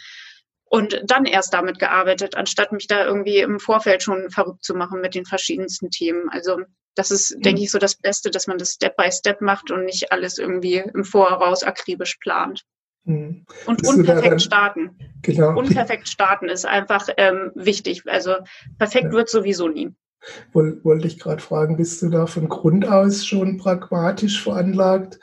und 0.71 1.01
dann 1.05 1.25
erst 1.25 1.55
damit 1.55 1.79
gearbeitet, 1.79 2.37
anstatt 2.37 2.73
mich 2.73 2.87
da 2.87 3.05
irgendwie 3.05 3.39
im 3.39 3.59
Vorfeld 3.59 4.03
schon 4.03 4.31
verrückt 4.31 4.65
zu 4.65 4.75
machen 4.75 5.01
mit 5.01 5.15
den 5.15 5.25
verschiedensten 5.25 5.91
Themen. 5.91 6.29
Also 6.31 6.59
das 6.95 7.11
ist, 7.11 7.37
mhm. 7.37 7.43
denke 7.43 7.63
ich, 7.63 7.71
so 7.71 7.79
das 7.79 7.95
Beste, 7.95 8.31
dass 8.31 8.47
man 8.47 8.59
das 8.59 8.73
Step 8.73 8.97
by 8.97 9.11
Step 9.11 9.41
macht 9.41 9.71
und 9.71 9.85
nicht 9.85 10.13
alles 10.13 10.39
irgendwie 10.39 10.77
im 10.77 11.05
Voraus 11.05 11.63
akribisch 11.63 12.17
plant. 12.17 12.65
Mhm. 13.05 13.47
Und 13.67 13.81
Bist 13.81 13.95
unperfekt 13.95 14.43
starten. 14.43 14.99
Genau. 15.23 15.57
Unperfekt 15.57 16.09
starten 16.09 16.49
ist 16.49 16.67
einfach 16.67 17.09
ähm, 17.17 17.53
wichtig. 17.55 18.03
Also 18.07 18.35
perfekt 18.79 19.07
ja. 19.07 19.13
wird 19.13 19.29
sowieso 19.29 19.69
nie. 19.69 19.95
Wollte 20.53 21.07
ich 21.07 21.19
gerade 21.19 21.41
fragen, 21.41 21.77
bist 21.77 22.03
du 22.03 22.09
da 22.09 22.27
von 22.27 22.49
Grund 22.49 22.87
aus 22.87 23.25
schon 23.25 23.57
pragmatisch 23.57 24.43
veranlagt 24.43 25.21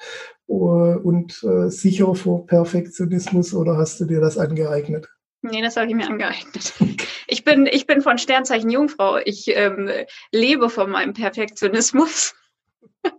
uh, 0.47 0.97
und 1.03 1.43
uh, 1.43 1.67
sicher 1.67 2.15
vor 2.15 2.47
Perfektionismus 2.47 3.53
oder 3.53 3.77
hast 3.77 3.99
du 3.99 4.05
dir 4.05 4.21
das 4.21 4.37
angeeignet? 4.37 5.09
Nee, 5.51 5.61
das 5.61 5.77
habe 5.77 5.87
ich 5.87 5.95
mir 5.95 6.07
angeeignet. 6.07 6.73
Ich 7.27 7.43
bin, 7.43 7.65
ich 7.65 7.87
bin 7.87 8.03
von 8.03 8.19
Sternzeichen 8.19 8.69
Jungfrau. 8.69 9.17
Ich 9.17 9.47
ähm, 9.47 9.89
lebe 10.31 10.69
von 10.69 10.91
meinem 10.91 11.13
Perfektionismus. 11.13 12.35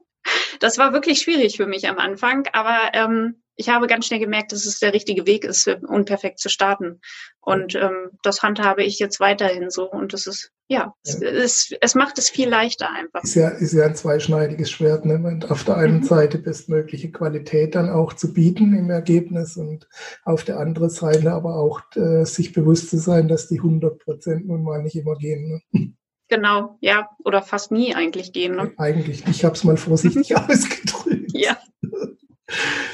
Das 0.61 0.79
war 0.79 0.93
wirklich 0.93 1.21
schwierig 1.21 1.57
für 1.57 1.67
mich 1.67 1.89
am 1.89 1.99
Anfang, 1.99 2.49
aber 2.53 2.91
ähm, 2.95 3.43
ich 3.57 3.69
habe 3.71 3.87
ganz 3.87 4.07
schnell 4.07 4.21
gemerkt, 4.21 4.53
dass 4.53 4.67
es 4.67 4.79
der 4.79 4.93
richtige 4.93 5.27
Weg 5.27 5.45
ist, 5.45 5.67
unperfekt 5.67 6.39
zu 6.39 6.49
starten. 6.49 7.01
Und 7.41 7.75
ähm, 7.75 8.11
das 8.23 8.43
handhabe 8.43 8.83
ich 8.83 8.99
jetzt 8.99 9.19
weiterhin 9.19 9.71
so. 9.71 9.91
Und 9.91 10.13
das 10.13 10.27
ist, 10.27 10.53
ja, 10.69 10.95
ja. 11.05 11.23
Es, 11.23 11.73
es, 11.81 11.95
macht 11.95 12.19
es 12.19 12.29
viel 12.29 12.49
leichter 12.49 12.91
einfach. 12.91 13.23
Ist 13.23 13.35
ja, 13.35 13.49
ist 13.49 13.73
ja 13.73 13.87
ein 13.87 13.95
zweischneidiges 13.95 14.71
Schwert. 14.71 15.05
Ne? 15.05 15.41
auf 15.49 15.65
der 15.65 15.77
einen 15.77 16.01
mhm. 16.01 16.05
Seite 16.05 16.39
bestmögliche 16.39 17.11
Qualität 17.11 17.75
dann 17.75 17.89
auch 17.89 18.13
zu 18.13 18.33
bieten 18.33 18.77
im 18.77 18.91
Ergebnis 18.91 19.57
und 19.57 19.89
auf 20.25 20.45
der 20.45 20.59
anderen 20.59 20.91
Seite 20.91 21.33
aber 21.33 21.57
auch 21.57 21.81
äh, 21.95 22.25
sich 22.25 22.53
bewusst 22.53 22.91
zu 22.91 22.99
sein, 22.99 23.29
dass 23.29 23.49
die 23.49 23.59
100 23.59 23.99
Prozent 23.99 24.47
nun 24.47 24.63
mal 24.63 24.83
nicht 24.83 24.97
immer 24.97 25.17
gehen. 25.17 25.63
Ne? 25.73 25.95
Genau, 26.29 26.77
ja, 26.81 27.09
oder 27.25 27.41
fast 27.41 27.71
nie 27.71 27.95
eigentlich 27.95 28.33
gehen. 28.33 28.57
Ne? 28.57 28.73
Eigentlich, 28.77 29.25
ich 29.29 29.45
habe 29.45 29.55
es 29.55 29.65
mal 29.65 29.77
vorsichtig 29.77 30.37
ausgedrückt. 30.37 31.31
Ja. 31.33 31.57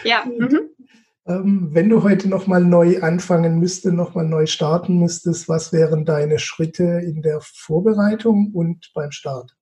Ja. 0.04 0.24
Mhm. 0.24 0.70
Ähm, 1.26 1.68
wenn 1.72 1.88
du 1.88 2.02
heute 2.02 2.28
nochmal 2.28 2.64
neu 2.64 3.00
anfangen 3.00 3.60
müsstest, 3.60 3.94
nochmal 3.94 4.24
neu 4.24 4.46
starten 4.46 4.98
müsstest, 4.98 5.48
was 5.48 5.72
wären 5.72 6.04
deine 6.04 6.38
Schritte 6.38 6.82
in 6.82 7.22
der 7.22 7.40
Vorbereitung 7.40 8.50
und 8.52 8.90
beim 8.94 9.12
Start? 9.12 9.54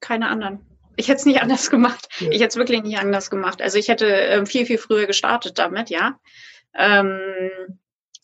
Keine 0.00 0.28
anderen. 0.28 0.60
Ich 0.96 1.08
hätte 1.08 1.20
es 1.20 1.26
nicht 1.26 1.40
anders 1.40 1.70
gemacht. 1.70 2.08
Ja. 2.18 2.30
Ich 2.30 2.40
hätte 2.40 2.48
es 2.48 2.56
wirklich 2.56 2.82
nicht 2.82 2.98
anders 2.98 3.30
gemacht. 3.30 3.62
Also 3.62 3.78
ich 3.78 3.88
hätte 3.88 4.06
äh, 4.06 4.44
viel, 4.44 4.66
viel 4.66 4.78
früher 4.78 5.06
gestartet 5.06 5.58
damit, 5.58 5.88
ja. 5.88 6.18
Ähm, 6.74 7.08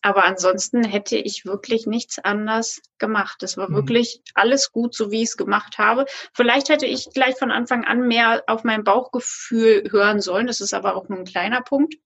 aber 0.03 0.25
ansonsten 0.25 0.83
hätte 0.85 1.17
ich 1.17 1.45
wirklich 1.45 1.87
nichts 1.87 2.19
anders 2.19 2.81
gemacht. 2.99 3.43
Es 3.43 3.57
war 3.57 3.71
mhm. 3.71 3.75
wirklich 3.75 4.23
alles 4.35 4.73
gut, 4.73 4.95
so 4.95 5.11
wie 5.11 5.23
ich 5.23 5.31
es 5.31 5.37
gemacht 5.37 5.79
habe. 5.79 6.07
Vielleicht 6.33 6.69
hätte 6.69 6.87
ich 6.87 7.11
gleich 7.13 7.37
von 7.37 7.51
Anfang 7.51 7.85
an 7.85 8.09
mehr 8.09 8.43
auf 8.47 8.65
mein 8.65 8.85
Bauchgefühl 8.85 9.91
hören 9.91 10.21
sollen. 10.21 10.47
Das 10.47 10.61
ist 10.61 10.75
aber 10.75 10.97
auch 10.97 11.09
nur 11.09 11.19
ein 11.19 11.25
kleiner 11.25 11.61
Punkt. 11.61 11.97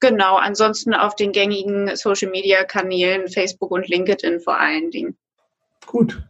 genau, 0.00 0.36
ansonsten 0.36 0.94
auf 0.94 1.14
den 1.16 1.32
gängigen 1.32 1.94
Social 1.96 2.30
Media 2.30 2.64
Kanälen, 2.64 3.28
Facebook 3.28 3.70
und 3.70 3.86
LinkedIn 3.88 4.40
vor 4.40 4.58
allen 4.58 4.90
Dingen. 4.90 5.18
Gut, 5.86 6.22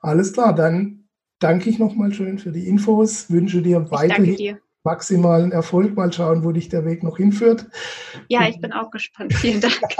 alles 0.00 0.32
klar. 0.32 0.54
Dann 0.54 1.08
danke 1.38 1.68
ich 1.70 1.78
nochmal 1.78 2.12
schön 2.12 2.38
für 2.38 2.52
die 2.52 2.68
Infos, 2.68 3.30
wünsche 3.30 3.62
dir 3.62 3.90
weiterhin 3.90 4.58
maximalen 4.82 5.52
Erfolg. 5.52 5.94
Mal 5.94 6.12
schauen, 6.12 6.44
wo 6.44 6.52
dich 6.52 6.68
der 6.68 6.84
Weg 6.84 7.02
noch 7.02 7.16
hinführt. 7.16 7.66
Ja, 8.28 8.48
ich 8.48 8.60
bin 8.60 8.72
auch 8.72 8.90
gespannt. 8.90 9.34
Vielen 9.34 9.60
Dank. 9.60 9.96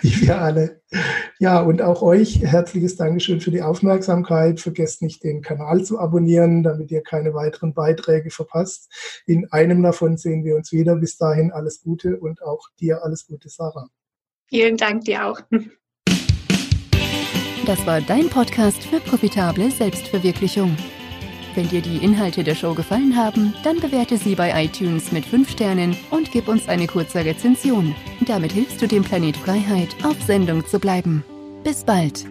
Wie 0.00 0.20
wir 0.26 0.40
alle. 0.40 0.82
Ja, 1.40 1.60
und 1.60 1.82
auch 1.82 2.02
euch 2.02 2.40
herzliches 2.42 2.96
Dankeschön 2.96 3.40
für 3.40 3.52
die 3.52 3.62
Aufmerksamkeit. 3.62 4.58
Vergesst 4.58 5.02
nicht, 5.02 5.22
den 5.22 5.40
Kanal 5.40 5.84
zu 5.84 6.00
abonnieren, 6.00 6.64
damit 6.64 6.90
ihr 6.90 7.02
keine 7.02 7.32
weiteren 7.32 7.74
Beiträge 7.74 8.30
verpasst. 8.30 8.90
In 9.24 9.46
einem 9.52 9.80
davon 9.82 10.16
sehen 10.16 10.44
wir 10.44 10.56
uns 10.56 10.72
wieder. 10.72 10.96
Bis 10.96 11.16
dahin 11.16 11.52
alles 11.52 11.80
Gute 11.80 12.18
und 12.18 12.42
auch 12.42 12.66
dir 12.80 13.04
alles 13.04 13.26
Gute, 13.26 13.48
Sarah. 13.48 13.88
Vielen 14.48 14.76
Dank 14.76 15.04
dir 15.04 15.26
auch. 15.26 15.40
Das 17.66 17.86
war 17.86 18.00
dein 18.00 18.28
Podcast 18.30 18.82
für 18.82 18.98
profitable 18.98 19.70
Selbstverwirklichung. 19.70 20.76
Wenn 21.54 21.68
dir 21.68 21.82
die 21.82 22.02
Inhalte 22.04 22.42
der 22.42 22.54
Show 22.54 22.74
gefallen 22.74 23.16
haben, 23.16 23.54
dann 23.62 23.80
bewerte 23.80 24.16
sie 24.16 24.34
bei 24.34 24.64
iTunes 24.64 25.12
mit 25.12 25.24
5 25.24 25.50
Sternen 25.50 25.96
und 26.10 26.32
gib 26.32 26.48
uns 26.48 26.68
eine 26.68 26.86
kurze 26.86 27.24
Rezension. 27.24 27.94
Damit 28.26 28.52
hilfst 28.52 28.80
du 28.80 28.86
dem 28.86 29.02
Planet 29.04 29.36
Freiheit, 29.36 29.88
auf 30.02 30.16
Sendung 30.22 30.66
zu 30.66 30.78
bleiben. 30.78 31.24
Bis 31.64 31.84
bald! 31.84 32.24